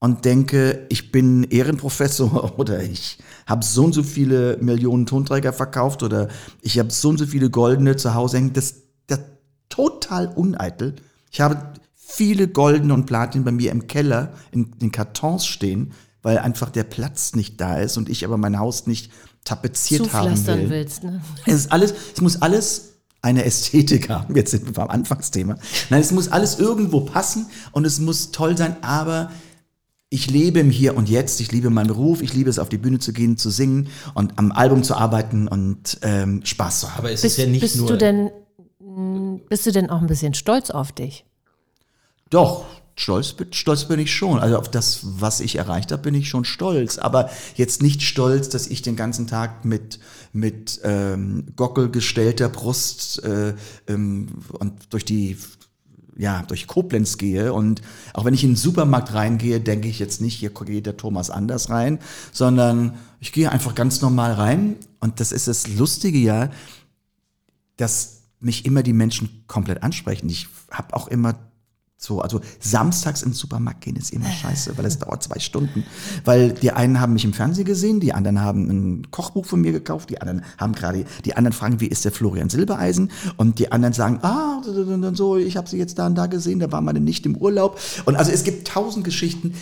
[0.00, 6.02] und denke, ich bin Ehrenprofessor oder ich habe so und so viele Millionen Tonträger verkauft
[6.02, 6.28] oder
[6.62, 8.52] ich habe so und so viele goldene zu Hause hängen.
[8.52, 8.74] Das,
[9.06, 9.20] das
[9.68, 10.96] total uneitel.
[11.30, 11.74] Ich habe
[12.14, 15.92] viele goldene und Platin bei mir im Keller in den Kartons stehen,
[16.22, 19.12] weil einfach der Platz nicht da ist und ich aber mein Haus nicht
[19.44, 20.70] tapeziert haben will.
[20.70, 21.20] willst, ne?
[21.46, 24.36] Es ist alles, es muss alles eine Ästhetik haben.
[24.36, 25.56] Jetzt sind wir beim Anfangsthema.
[25.90, 29.30] Nein, es muss alles irgendwo passen und es muss toll sein, aber
[30.08, 32.78] ich lebe im Hier und Jetzt, ich liebe meinen Beruf, ich liebe es, auf die
[32.78, 36.98] Bühne zu gehen, zu singen und am Album zu arbeiten und ähm, Spaß zu haben.
[36.98, 37.88] Aber es Bist, ist ja nicht bist nur.
[37.88, 38.30] du denn,
[38.78, 41.24] mh, bist du denn auch ein bisschen stolz auf dich?
[42.34, 42.64] Doch,
[42.96, 44.40] stolz, bin- stolz bin ich schon.
[44.40, 46.98] Also auf das, was ich erreicht habe, bin ich schon stolz.
[46.98, 50.00] Aber jetzt nicht stolz, dass ich den ganzen Tag mit,
[50.32, 53.54] mit ähm, gockelgestellter Brust äh,
[53.86, 54.26] ähm,
[54.58, 55.36] und durch die
[56.16, 57.82] ja, durch Koblenz gehe und
[58.14, 61.30] auch wenn ich in den Supermarkt reingehe, denke ich jetzt nicht, hier geht der Thomas
[61.30, 61.98] anders rein,
[62.32, 66.50] sondern ich gehe einfach ganz normal rein und das ist das Lustige ja,
[67.76, 70.28] dass mich immer die Menschen komplett ansprechen.
[70.28, 71.34] Ich habe auch immer
[72.04, 75.84] so, also samstags ins Supermarkt gehen ist immer scheiße, weil es dauert zwei Stunden.
[76.24, 79.72] Weil die einen haben mich im Fernsehen gesehen, die anderen haben ein Kochbuch von mir
[79.72, 83.10] gekauft, die anderen haben gerade, die anderen fragen, wie ist der Florian Silbereisen?
[83.36, 84.62] Und die anderen sagen, ah,
[85.14, 87.80] so, ich habe sie jetzt da und da gesehen, da war meine nicht im Urlaub.
[88.04, 89.54] Und also es gibt tausend Geschichten.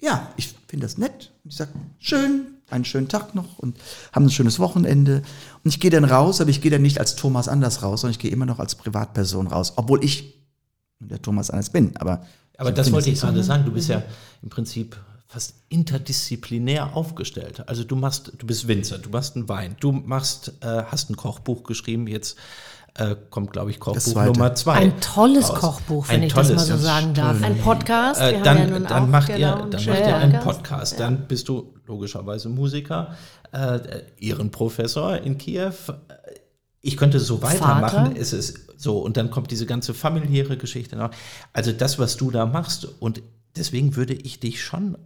[0.00, 1.32] Ja, ich finde das nett.
[1.44, 3.78] Ich sage, schön, einen schönen Tag noch und
[4.12, 5.22] haben ein schönes Wochenende.
[5.64, 8.12] Und ich gehe dann raus, aber ich gehe dann nicht als Thomas Anders raus, sondern
[8.12, 10.45] ich gehe immer noch als Privatperson raus, obwohl ich
[11.00, 11.96] der Thomas Anders bin.
[11.96, 12.24] Aber,
[12.56, 13.64] Aber das wollte ich gerade sagen.
[13.64, 14.02] Du bist ja
[14.42, 17.68] im Prinzip fast interdisziplinär aufgestellt.
[17.68, 21.16] Also du machst, du bist Winzer, du machst einen Wein, du machst, äh, hast ein
[21.16, 22.06] Kochbuch geschrieben.
[22.06, 22.36] Jetzt
[22.94, 24.32] äh, kommt, glaube ich, Kochbuch zweite.
[24.32, 24.74] Nummer zwei.
[24.74, 25.60] Ein tolles raus.
[25.60, 26.78] Kochbuch, Ein wenn ich das mal tolles, so ja.
[26.78, 27.42] sagen darf.
[27.42, 28.20] Ein Podcast.
[28.20, 30.16] Äh, wir dann, haben ja nun dann auch, macht genau, ihr, einen dann macht ihr
[30.16, 30.62] einen Podcast.
[30.62, 31.00] Podcast.
[31.00, 33.14] Dann bist du logischerweise Musiker,
[33.52, 33.80] äh,
[34.18, 35.72] Ehrenprofessor in Kiew.
[36.86, 38.06] Ich könnte so weitermachen.
[38.06, 38.20] Vater.
[38.20, 41.10] Es ist so und dann kommt diese ganze familiäre Geschichte noch.
[41.52, 43.22] Also das, was du da machst und
[43.56, 44.96] deswegen würde ich dich schon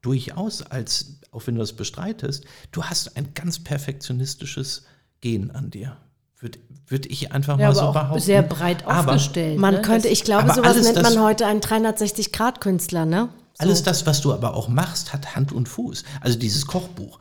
[0.00, 4.84] durchaus als, auch wenn du das bestreitest, du hast ein ganz perfektionistisches
[5.20, 5.96] Gen an dir.
[6.38, 6.58] Würde
[6.88, 8.22] würd ich einfach Ja, mal aber so auch behaupten.
[8.22, 9.58] sehr breit Aber aufgestellt.
[9.58, 9.82] Man ne?
[9.82, 13.28] könnte, ich glaube, aber sowas nennt man heute einen 360-Grad-Künstler, ne?
[13.58, 16.04] Alles das, was du aber auch machst, hat Hand und Fuß.
[16.20, 17.18] Also dieses Kochbuch.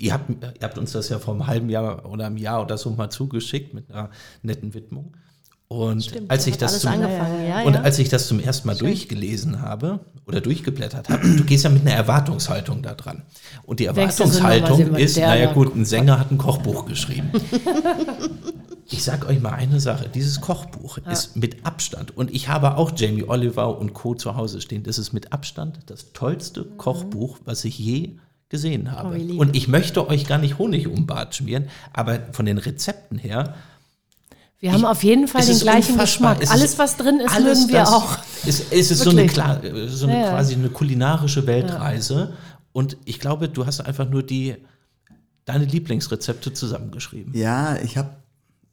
[0.00, 2.78] Ihr habt, ihr habt uns das ja vor einem halben Jahr oder einem Jahr oder
[2.78, 4.10] so mal zugeschickt mit einer
[4.42, 5.14] netten Widmung.
[5.68, 7.82] Und als ich das zum, ja, und ja.
[7.82, 11.82] als ich das zum ersten Mal durchgelesen habe oder durchgeblättert habe, du gehst ja mit
[11.82, 13.22] einer Erwartungshaltung da dran.
[13.62, 17.30] Und die Erwartungshaltung ist, naja gut, ein Sänger hat ein Kochbuch geschrieben.
[18.92, 22.90] Ich sag euch mal eine Sache, dieses Kochbuch ist mit Abstand, und ich habe auch
[22.96, 24.16] Jamie Oliver und Co.
[24.16, 28.16] zu Hause stehen, das ist mit Abstand das tollste Kochbuch, was ich je
[28.50, 29.16] gesehen habe.
[29.18, 32.58] Oh, und ich möchte euch gar nicht Honig um den Bart schmieren, aber von den
[32.58, 33.54] Rezepten her,
[34.58, 36.34] Wir haben auf jeden Fall den ist gleichen unfassbar.
[36.34, 36.42] Geschmack.
[36.42, 38.18] Es alles, was drin ist, alles mögen wir auch.
[38.46, 40.30] Es, es ist so eine, klar, so eine Ja, ja.
[40.32, 42.34] quasi eine kulinarische Weltreise.
[42.72, 44.56] Und ich glaube, du hast einfach nur die
[45.44, 47.32] deine Lieblingsrezepte zusammengeschrieben.
[47.34, 48.10] Ja, ich habe,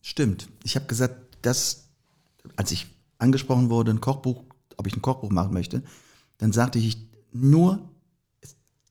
[0.02, 0.48] stimmt.
[0.64, 1.88] Ich habe gesagt, dass,
[2.56, 2.88] als ich
[3.20, 4.44] angesprochen wurde, ein Kochbuch,
[4.76, 5.82] ob ich ein Kochbuch machen möchte,
[6.40, 6.98] dann sagte ich
[7.32, 7.80] nur,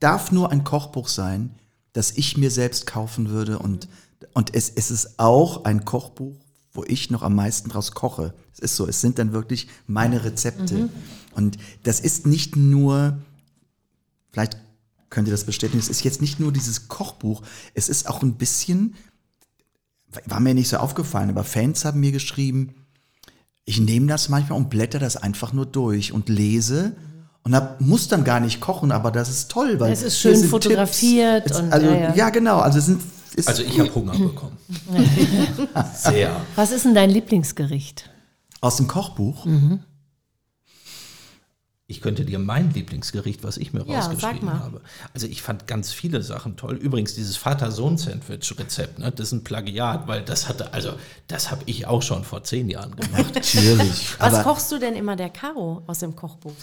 [0.00, 1.54] darf nur ein Kochbuch sein,
[1.92, 3.88] das ich mir selbst kaufen würde und,
[4.34, 6.36] und es, es ist auch ein Kochbuch,
[6.76, 8.34] wo ich noch am meisten draus koche.
[8.52, 10.90] Es ist so, es sind dann wirklich meine Rezepte.
[11.34, 13.18] Und das ist nicht nur,
[14.30, 14.58] vielleicht
[15.10, 17.42] könnt ihr das bestätigen, es ist jetzt nicht nur dieses Kochbuch,
[17.74, 18.94] es ist auch ein bisschen,
[20.26, 22.74] war mir nicht so aufgefallen, aber Fans haben mir geschrieben,
[23.64, 26.94] ich nehme das manchmal und blätter das einfach nur durch und lese
[27.46, 30.44] und hab, muss dann gar nicht kochen, aber das ist toll, weil Es ist schön
[30.44, 31.56] fotografiert Tipps.
[31.58, 32.30] Es- und- also, ja, ja, ja.
[32.30, 33.00] genau, also es sind
[33.36, 34.56] ist, Also ich habe Hunger bekommen.
[35.94, 36.40] Sehr.
[36.56, 38.10] Was ist denn dein Lieblingsgericht?
[38.62, 39.46] aus dem Kochbuch.
[41.88, 44.80] Ich könnte dir mein Lieblingsgericht, was ich mir Ja, rausgeschrieben habe.
[45.14, 46.74] Also ich fand ganz viele Sachen toll.
[46.74, 50.94] Übrigens dieses Vater-Sohn-Sandwich-Rezept, ne, das ist ein Plagiat, weil das hatte, also
[51.28, 53.26] das habe ich auch schon vor zehn Jahren gemacht.
[53.34, 54.18] Natürlich.
[54.18, 56.54] Was aber kochst du denn immer der Caro aus dem Kochbuch?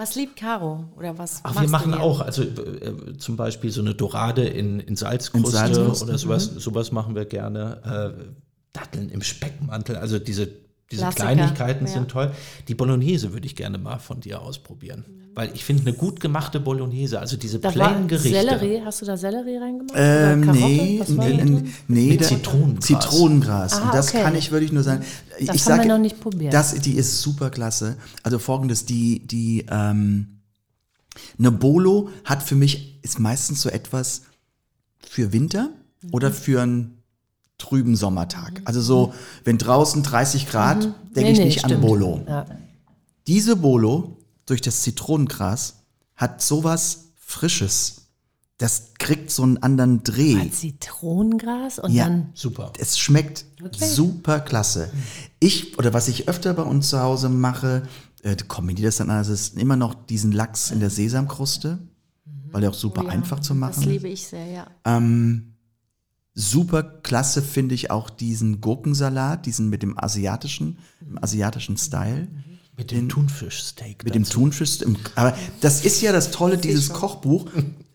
[0.00, 0.86] Was liebt Caro?
[0.96, 4.96] Oder was Ach, wir machen auch, also äh, zum Beispiel so eine Dorade in, in
[4.96, 8.14] Salzkruste, In Salzkruste, oder sowas, sowas machen wir gerne.
[8.18, 8.24] Äh,
[8.72, 10.48] Datteln im Speckmantel, also diese,
[10.90, 11.92] diese Klassiker, Kleinigkeiten ja.
[11.92, 12.32] sind toll.
[12.68, 15.04] Die Bolognese würde ich gerne mal von dir ausprobieren.
[15.32, 18.30] Weil ich finde, eine gut gemachte Bolognese, also diese Da plain Gerichte.
[18.30, 19.92] Sellerie, hast du da Sellerie reingemacht?
[19.94, 21.12] Ähm, Oder Karotte?
[21.12, 22.84] nee, nee, nee, Mit da- Zitronengras.
[22.86, 23.72] Zitronengras.
[23.74, 24.22] Ah, Und das okay.
[24.22, 25.04] kann ich wirklich nur sagen.
[25.30, 26.52] Das ich haben sage, wir noch nicht probiert.
[26.52, 27.96] Das, die ist super klasse.
[28.24, 30.40] Also folgendes, die, die, ähm,
[31.38, 34.22] eine Bolo hat für mich, ist meistens so etwas
[34.98, 35.70] für Winter
[36.02, 36.08] Mhm.
[36.12, 36.99] oder für einen
[37.60, 38.62] trüben Sommertag.
[38.64, 41.22] Also so, wenn draußen 30 Grad, denke Mhm.
[41.22, 41.74] Nee, ich nee, nicht stimmt.
[41.74, 42.20] an Bolo.
[42.26, 42.46] Ja.
[43.26, 45.76] Diese Bolo durch das Zitronengras
[46.16, 47.96] hat sowas Frisches.
[48.58, 50.50] Das kriegt so einen anderen Dreh.
[50.50, 52.04] Zitronengras und Ja.
[52.08, 52.72] dann Super.
[52.78, 53.44] Es schmeckt
[53.78, 54.90] super klasse.
[55.38, 57.82] Ich, oder was ich öfter bei uns zu Hause mache,
[58.22, 61.78] äh, kombiniere das dann an, das ist immer noch diesen Lachs in der Sesamkruste,
[62.50, 63.82] weil der auch super Oh ja, einfach zu Das machen.
[63.88, 64.66] liebe ich sehr, ja.
[64.84, 65.49] Ähm,
[66.34, 72.28] super klasse finde ich auch diesen Gurkensalat, diesen mit dem asiatischen, im asiatischen Style.
[72.76, 74.04] Mit dem Thunfischsteak.
[74.04, 74.80] Mit dem Thunfisch.
[74.80, 77.46] im- Aber das ist ja das Tolle, dieses Kochbuch.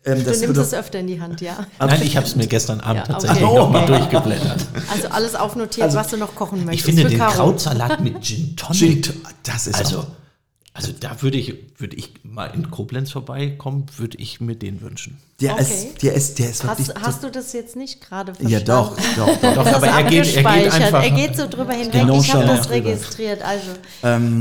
[0.04, 1.66] Ähm, Du das nimmst es öfter in die Hand, ja.
[1.80, 3.56] Nein, ich habe es mir gestern Abend Ja, tatsächlich okay.
[3.56, 4.64] noch mal durchgeblättert.
[4.92, 6.88] Also alles aufnotiert, was du noch kochen möchtest.
[6.88, 7.18] Ich finde den.
[7.18, 9.04] Krautsalat mit Gin Tonic.
[9.06, 10.06] Gin das ist also, auch-
[10.76, 15.16] also da würde ich, würde ich mal in Koblenz vorbeikommen, würde ich mir den wünschen.
[15.40, 15.62] der, Okay.
[15.62, 16.88] ist, der ist, der ist wirklich.
[16.90, 18.66] Hast, hast du das jetzt nicht gerade ja, verstanden?
[18.66, 19.54] doch, doch, doch.
[19.54, 21.02] Doch, Das aber er geht, er geht einfach.
[21.02, 21.92] Er geht so drüber hinweg.
[21.92, 22.74] Genau Ich habe das drüber.
[22.90, 23.42] registriert.
[23.42, 23.66] Also,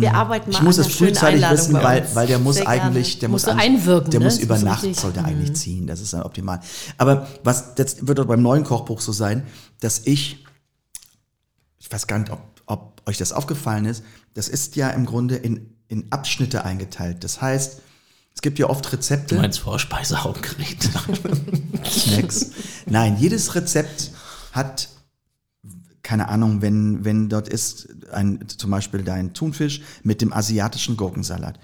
[0.01, 3.19] wir arbeiten mal Ich muss es frühzeitig Einladung wissen, weil, weil der muss Sehr eigentlich,
[3.19, 4.25] der muss, eigentlich- einwirken, der ne?
[4.25, 5.87] muss über muss Nacht richtig- sollte eigentlich ziehen.
[5.87, 6.59] Das ist dann optimal.
[6.97, 9.47] Aber was das wird auch beim neuen Kochbuch so sein,
[9.79, 10.43] dass ich,
[11.79, 15.35] ich weiß gar nicht, ob, ob euch das aufgefallen ist, das ist ja im Grunde
[15.35, 17.23] in, in Abschnitte eingeteilt.
[17.23, 17.81] Das heißt,
[18.33, 19.35] es gibt ja oft Du Rezepte.
[19.35, 20.89] meinst Vorspeisehauptgerät.
[21.85, 22.51] Snacks.
[22.85, 24.11] Nein, jedes Rezept
[24.51, 24.89] hat,
[26.03, 31.59] keine Ahnung, wenn, wenn dort ist ein, zum Beispiel dein Thunfisch mit dem asiatischen Gurkensalat.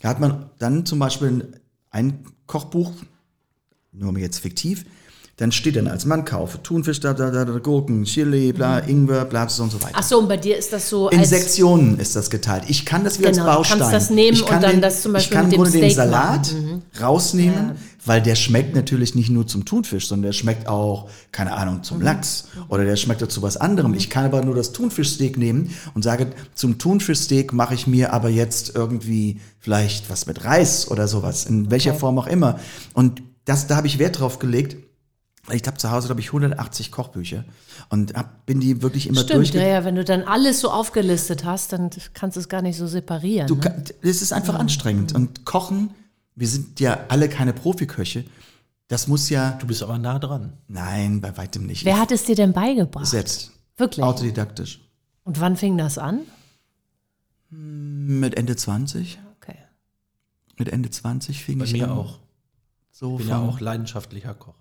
[0.00, 1.60] Da hat man dann zum Beispiel
[1.90, 2.92] ein Kochbuch,
[3.92, 4.84] nur jetzt fiktiv,
[5.36, 9.48] dann steht dann als Mann kaufe Thunfisch, da, da, da, Gurken, Chili, bla, Ingwer, bla,
[9.48, 9.94] so und so weiter.
[9.96, 12.64] Ach so, und bei dir ist das so In Sektionen ist das geteilt.
[12.68, 13.92] Ich kann das wieder Genau, als kannst Baustein.
[13.92, 15.90] das nehmen ich kann und dann das zum Beispiel Ich kann mit dem Grunde den
[15.90, 16.82] Steak Salat machen.
[17.00, 17.72] rausnehmen,
[18.06, 21.98] weil der schmeckt natürlich nicht nur zum Thunfisch, sondern der schmeckt auch, keine Ahnung, zum
[21.98, 22.04] Mhm.
[22.04, 23.94] Lachs oder der schmeckt zu was anderem.
[23.94, 28.28] Ich kann aber nur das Thunfischsteak nehmen und sage, zum Thunfischsteak mache ich mir aber
[28.28, 32.60] jetzt irgendwie vielleicht was mit Reis oder sowas, in welcher Form auch immer.
[32.92, 34.76] Und das, da habe ich Wert drauf gelegt.
[35.46, 37.44] Weil Ich habe zu Hause, glaube ich, 180 Kochbücher
[37.90, 40.70] und hab, bin die wirklich immer Stimmt, durchge ja, ja, wenn du dann alles so
[40.70, 43.46] aufgelistet hast, dann kannst du es gar nicht so separieren.
[43.46, 43.84] Du, ne?
[44.02, 45.14] es ist einfach anstrengend.
[45.14, 45.90] Und Kochen,
[46.34, 48.24] wir sind ja alle keine Profiköche.
[48.88, 49.52] Das muss ja.
[49.52, 50.54] Du bist aber nah dran.
[50.68, 51.84] Nein, bei weitem nicht.
[51.84, 53.06] Wer hat es dir denn beigebracht?
[53.06, 53.52] selbst?
[53.76, 54.04] Wirklich?
[54.04, 54.80] Autodidaktisch.
[55.24, 56.20] Und wann fing das an?
[57.50, 59.18] Mit Ende 20.
[59.36, 59.56] Okay.
[60.56, 61.90] Mit Ende 20 fing Bei ich mir an.
[61.90, 62.18] auch.
[62.90, 64.54] So Ich bin ja auch leidenschaftlicher Koch.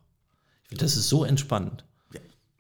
[0.78, 1.84] Das ist so entspannend.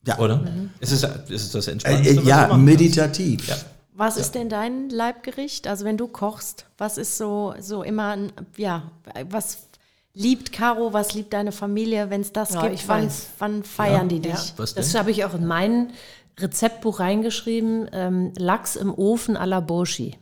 [0.05, 0.41] Ja, Oder?
[0.82, 3.47] Es, ist, es ist das äh, Entspannendste, äh, was du ja meditativ.
[3.47, 3.55] Ja.
[3.93, 5.66] Was ist denn dein Leibgericht?
[5.68, 8.91] Also wenn du kochst, was ist so, so immer, ein- ja,
[9.30, 9.59] was
[10.14, 12.74] liebt Caro, was liebt deine Familie, wenn es das Ja, gibt?
[12.74, 13.28] ich wann, weiß.
[13.39, 14.53] wann feiern die dich?
[14.57, 15.91] Das habe ich auch in mein
[16.39, 17.88] Rezeptbuch reingeschrieben.
[17.93, 20.18] Ähm, Lachs im Ofen à la Boshi.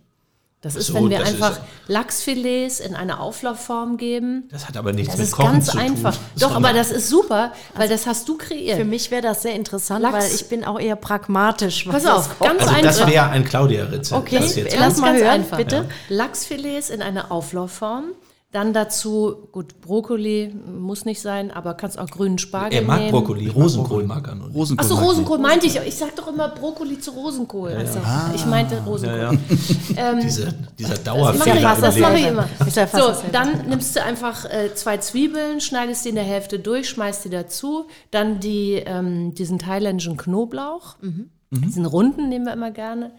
[0.63, 4.47] Das ist, so, wenn wir das ist- einfach Lachsfilets in eine Auflaufform geben.
[4.51, 5.79] Das hat aber nichts Das mit ist Kochen ganz zu tun.
[5.81, 6.15] einfach.
[6.39, 8.77] Doch, aber das ist super, weil das hast du kreiert.
[8.77, 10.13] Für mich wäre das sehr interessant, Lachs.
[10.25, 11.87] weil ich bin auch eher pragmatisch.
[11.87, 13.11] was Pass das auf, ganz Also das einfach.
[13.11, 14.21] wäre ein Claudia-Rezept.
[14.21, 15.57] Okay, das jetzt lass Ganz, mal ganz hören, einfach.
[15.57, 15.89] bitte.
[16.09, 18.03] Lachsfilets in eine Auflaufform.
[18.51, 23.11] Dann dazu, gut, Brokkoli muss nicht sein, aber kannst auch grünen Spargel er mag nehmen.
[23.11, 24.49] Brokkoli, Rosenkohl mag er nur.
[24.49, 24.85] Rosenkohl.
[24.85, 24.95] Achso.
[25.01, 25.77] Rosenkohl meinte ich.
[25.77, 27.71] Ich sag doch immer Brokkoli zu Rosenkohl.
[27.71, 27.99] Also,
[28.35, 29.39] Ich meinte Rosenkohl.
[30.21, 31.77] Diese, dieser Das mache ich, Dauerfehler.
[31.79, 32.47] das mache ich immer.
[32.75, 36.89] Ja So, dann nimmst du einfach äh, zwei Zwiebeln, schneidest die in der Hälfte durch,
[36.89, 37.85] schmeißt die dazu.
[38.11, 40.97] Dann die, ähm, diesen thailändischen Knoblauch.
[40.99, 41.29] Mhm.
[41.51, 43.11] Diesen runden nehmen wir immer gerne.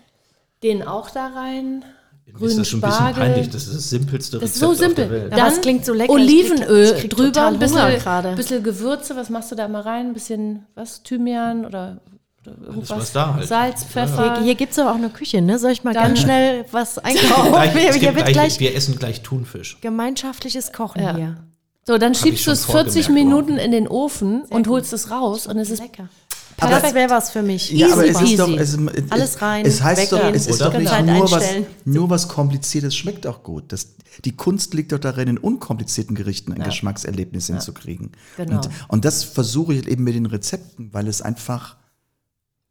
[0.62, 1.84] Den auch da rein.
[2.32, 3.22] Mir ist Grünen das schon ein bisschen Spargel.
[3.22, 3.50] peinlich.
[3.50, 5.10] Das ist das simpelste Das Rezept ist so auf der simpel.
[5.10, 5.32] Welt.
[5.32, 6.04] Aber es klingt so lecker.
[6.04, 9.16] Ich Olivenöl krieg- drüber, ein bisschen, bisschen Gewürze.
[9.16, 10.06] Was machst du da mal rein?
[10.08, 11.98] Ein bisschen, was, Thymian oder,
[12.44, 12.90] irgendwas?
[12.90, 13.46] was da halt.
[13.48, 14.36] Salz, Pfeffer.
[14.36, 15.58] Hier, hier gibt es aber auch eine Küche, ne?
[15.58, 17.52] Soll ich mal Dann- ganz schnell was einkaufen?
[17.52, 19.78] Gleich, hier gibt wird gleich, gleich wir essen gleich Thunfisch.
[19.80, 21.14] gemeinschaftliches Kochen Ja.
[21.16, 21.36] hier.
[21.84, 25.48] So, dann schiebst du es 40 vorgemerkt, Minuten in den Ofen und holst es raus
[25.48, 26.08] und es ist Lecker.
[26.57, 27.70] Das wäre was für mich.
[27.70, 30.61] Ja, aber es Easy ist doch, es, es, Alles rein, Es heißt doch, es ist
[30.61, 31.44] doch nicht Zeit nur was,
[31.84, 33.72] nur was Kompliziertes schmeckt auch gut.
[33.72, 33.94] Das,
[34.24, 38.12] die Kunst liegt doch darin, in unkomplizierten Gerichten ein Geschmackserlebnis hinzukriegen.
[38.36, 38.57] Genau.
[38.57, 41.76] Und, und das versuche ich eben mit den Rezepten, weil es einfach,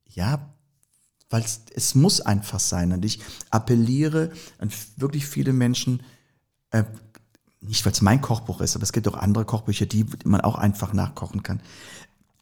[0.07, 0.39] ja,
[1.29, 2.91] weil es, es muss einfach sein.
[2.91, 3.19] Und ich
[3.49, 6.03] appelliere an wirklich viele Menschen,
[6.71, 6.83] äh,
[7.61, 10.55] nicht weil es mein Kochbuch ist, aber es gibt auch andere Kochbücher, die man auch
[10.55, 11.61] einfach nachkochen kann.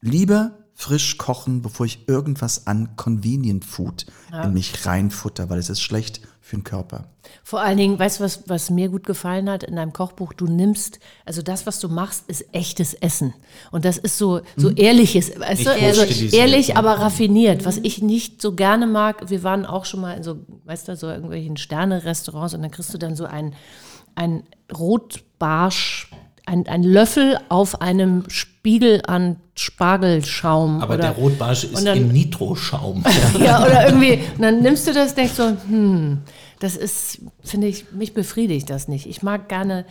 [0.02, 5.82] Lieber frisch kochen, bevor ich irgendwas an Convenient Food in mich reinfutter, weil es ist
[5.82, 7.10] schlecht für den Körper.
[7.44, 10.32] Vor allen Dingen, weißt du, was, was mir gut gefallen hat in deinem Kochbuch?
[10.32, 13.34] Du nimmst, also das, was du machst, ist echtes Essen.
[13.72, 16.04] Und das ist so, so ehrliches, weißt du, also
[16.38, 16.78] ehrlich, ne?
[16.78, 17.66] aber raffiniert.
[17.66, 20.96] Was ich nicht so gerne mag, wir waren auch schon mal in so, weißt du,
[20.96, 23.54] so irgendwelchen Sterne-Restaurants und dann kriegst du dann so ein,
[24.16, 26.10] ein Rotbarsch,
[26.50, 30.82] ein, ein Löffel auf einem Spiegel an Spargelschaum.
[30.82, 33.04] Aber oder, der Rotbarsch ist und dann- im Nitroschaum.
[33.40, 36.20] ja, oder irgendwie, und dann nimmst du das, denkst so, hm,
[36.60, 39.06] das ist, finde ich, mich befriedigt das nicht.
[39.06, 39.86] Ich mag gerne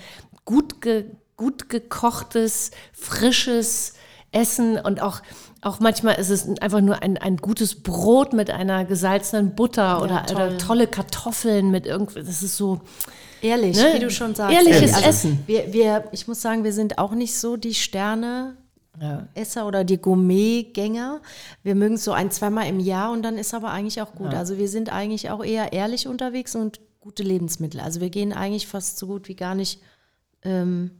[0.45, 1.05] gut, ge,
[1.37, 3.95] gut gekochtes, frisches
[4.33, 5.21] Essen und auch,
[5.63, 10.27] auch manchmal ist es einfach nur ein, ein gutes Brot mit einer gesalzenen Butter oder,
[10.27, 10.37] toll.
[10.37, 12.81] oder tolle Kartoffeln mit irgendwie, das ist so,
[13.43, 13.93] Ehrlich, Ne?
[13.95, 14.55] wie du schon sagst.
[14.57, 15.39] Ehrliches Also, Essen.
[15.47, 18.57] Wir, wir, ich muss sagen, wir sind auch nicht so die Sterne.
[19.01, 19.29] Ja.
[19.35, 21.21] Esser oder die Gourmet-Gänger.
[21.63, 24.35] Wir mögen es so ein, zweimal im Jahr und dann ist aber eigentlich auch gut.
[24.35, 27.79] Also wir sind eigentlich auch eher ehrlich unterwegs und gute Lebensmittel.
[27.81, 29.81] Also wir gehen eigentlich fast so gut wie gar nicht
[30.43, 30.91] ähm,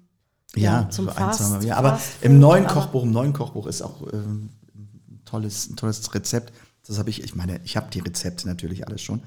[0.55, 1.65] Ja, Ja, zum so ein, Fast- zweimal.
[1.65, 5.69] ja aber Fast im neuen aber- Kochbuch, im neuen Kochbuch ist auch ähm, ein tolles,
[5.69, 6.53] ein tolles Rezept.
[6.87, 9.23] Das habe ich, ich meine, ich habe die Rezepte natürlich alles schon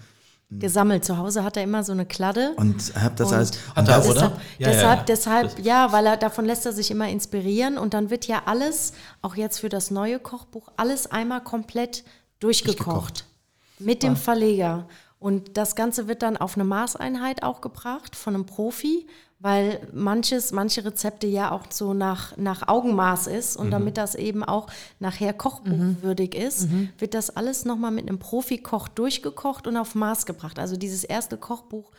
[0.60, 1.06] gesammelt.
[1.06, 2.54] Zu Hause hat er immer so eine Kladde.
[2.58, 3.52] und habe das Und alles.
[3.76, 4.14] Hat Und er, das, oder?
[4.14, 5.06] Deshalb, Ja, ja, deshalb, ja.
[5.06, 8.94] deshalb ja, weil er davon lässt er sich immer inspirieren und dann wird ja alles,
[9.22, 12.04] auch jetzt für das neue Kochbuch, alles einmal komplett
[12.40, 13.26] durchgekocht.
[13.80, 14.88] Mit dem Verleger.
[15.18, 19.08] Und das Ganze wird dann auf eine Maßeinheit auch gebracht von einem Profi,
[19.42, 23.58] weil manches, manche Rezepte ja auch so nach, nach Augenmaß ist.
[23.58, 24.68] Und damit das eben auch
[25.00, 26.68] nachher kochbuchwürdig ist,
[27.00, 30.60] wird das alles nochmal mit einem Profikoch durchgekocht und auf Maß gebracht.
[30.60, 31.92] Also dieses erste Kochbuch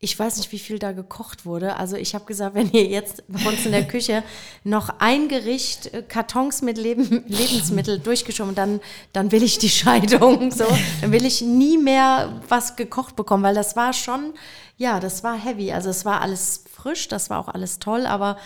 [0.00, 1.76] ich weiß nicht, wie viel da gekocht wurde.
[1.76, 4.22] Also ich habe gesagt, wenn ihr jetzt bei uns in der Küche
[4.64, 8.80] noch ein Gericht, äh, Kartons mit Leben, Lebensmitteln durchgeschoben, dann,
[9.12, 10.50] dann will ich die Scheidung.
[10.50, 10.66] So,
[11.00, 14.34] dann will ich nie mehr was gekocht bekommen, weil das war schon,
[14.80, 15.72] ja, das war heavy.
[15.72, 18.06] Also es war alles frisch, das war auch alles toll.
[18.06, 18.36] Aber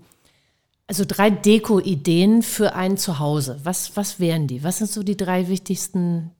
[0.87, 4.65] also drei Deko-Ideen für ein Zuhause, was, was wären die?
[4.65, 6.31] Was sind so die drei wichtigsten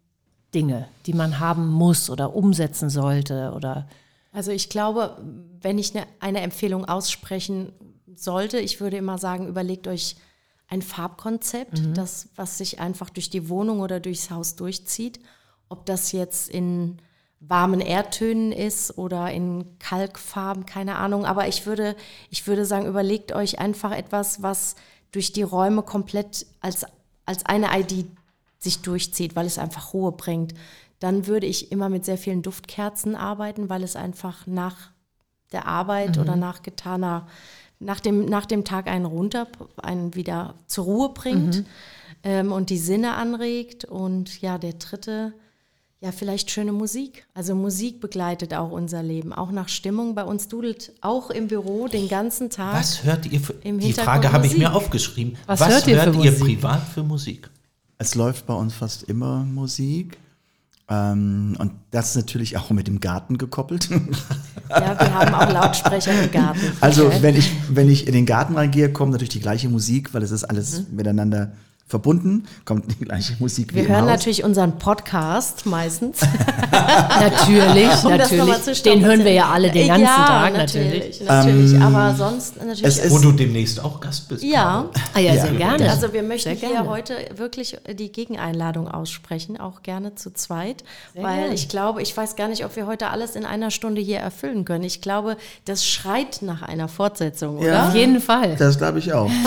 [0.55, 3.87] Dinge, die man haben muss oder umsetzen sollte oder
[4.33, 5.17] Also ich glaube,
[5.61, 7.73] wenn ich eine, eine Empfehlung aussprechen
[8.15, 10.17] sollte, ich würde immer sagen, überlegt euch
[10.69, 15.19] ein Farbkonzept, das, was sich einfach durch die Wohnung oder durchs Haus durchzieht.
[15.71, 16.99] Ob das jetzt in
[17.41, 21.25] warmen Erdtönen ist oder in Kalkfarben, keine Ahnung.
[21.25, 21.95] Aber ich würde,
[22.31, 24.75] ich würde sagen, überlegt euch einfach etwas, was
[25.13, 26.85] durch die Räume komplett als,
[27.25, 28.07] als eine ID
[28.59, 30.55] sich durchzieht, weil es einfach Ruhe bringt.
[30.99, 34.91] Dann würde ich immer mit sehr vielen Duftkerzen arbeiten, weil es einfach nach
[35.53, 36.23] der Arbeit mhm.
[36.23, 37.29] oder nach getaner,
[37.79, 41.67] nach dem, nach dem Tag einen runter, einen wieder zur Ruhe bringt mhm.
[42.25, 43.85] ähm, und die Sinne anregt.
[43.85, 45.33] Und ja, der dritte,
[46.01, 47.27] ja, vielleicht schöne Musik.
[47.35, 50.15] Also Musik begleitet auch unser Leben, auch nach Stimmung.
[50.15, 52.75] Bei uns dudelt auch im Büro den ganzen Tag.
[52.75, 55.37] Was hört ihr für, die Frage habe ich mir aufgeschrieben.
[55.47, 57.51] Was, Was hört, ihr, hört ihr privat für Musik?
[57.99, 60.19] Es läuft bei uns fast immer Musik.
[60.89, 63.89] Ähm, und das natürlich auch mit dem Garten gekoppelt.
[64.71, 66.61] Ja, wir haben auch Lautsprecher im Garten.
[66.83, 70.23] Also wenn ich, wenn ich in den Garten reingehe, kommt natürlich die gleiche Musik, weil
[70.23, 70.97] es ist alles mhm.
[70.97, 71.53] miteinander
[71.89, 76.21] verbunden, kommt die gleiche Musik Wir hören natürlich unseren Podcast meistens.
[76.71, 78.83] natürlich, um natürlich.
[78.83, 81.23] Den hören wir ja alle den ganzen ja, Tag natürlich.
[81.23, 83.11] Natürlich, ähm, aber sonst natürlich.
[83.11, 84.45] Wo du demnächst auch Gast bist.
[84.45, 85.91] Ja, ah, ja, sehr gerne.
[85.91, 90.85] Also wir möchten hier heute wirklich die Gegeneinladung aussprechen, auch gerne zu zweit,
[91.15, 91.55] sehr weil gerne.
[91.55, 94.67] ich glaube, ich weiß gar nicht, ob wir heute alles in einer Stunde hier erfüllen
[94.67, 94.85] können.
[94.85, 97.69] Ich glaube, das schreit nach einer Fortsetzung, oder?
[97.69, 98.57] Ja, Auf jeden Fall.
[98.57, 99.31] Das glaube ich auch.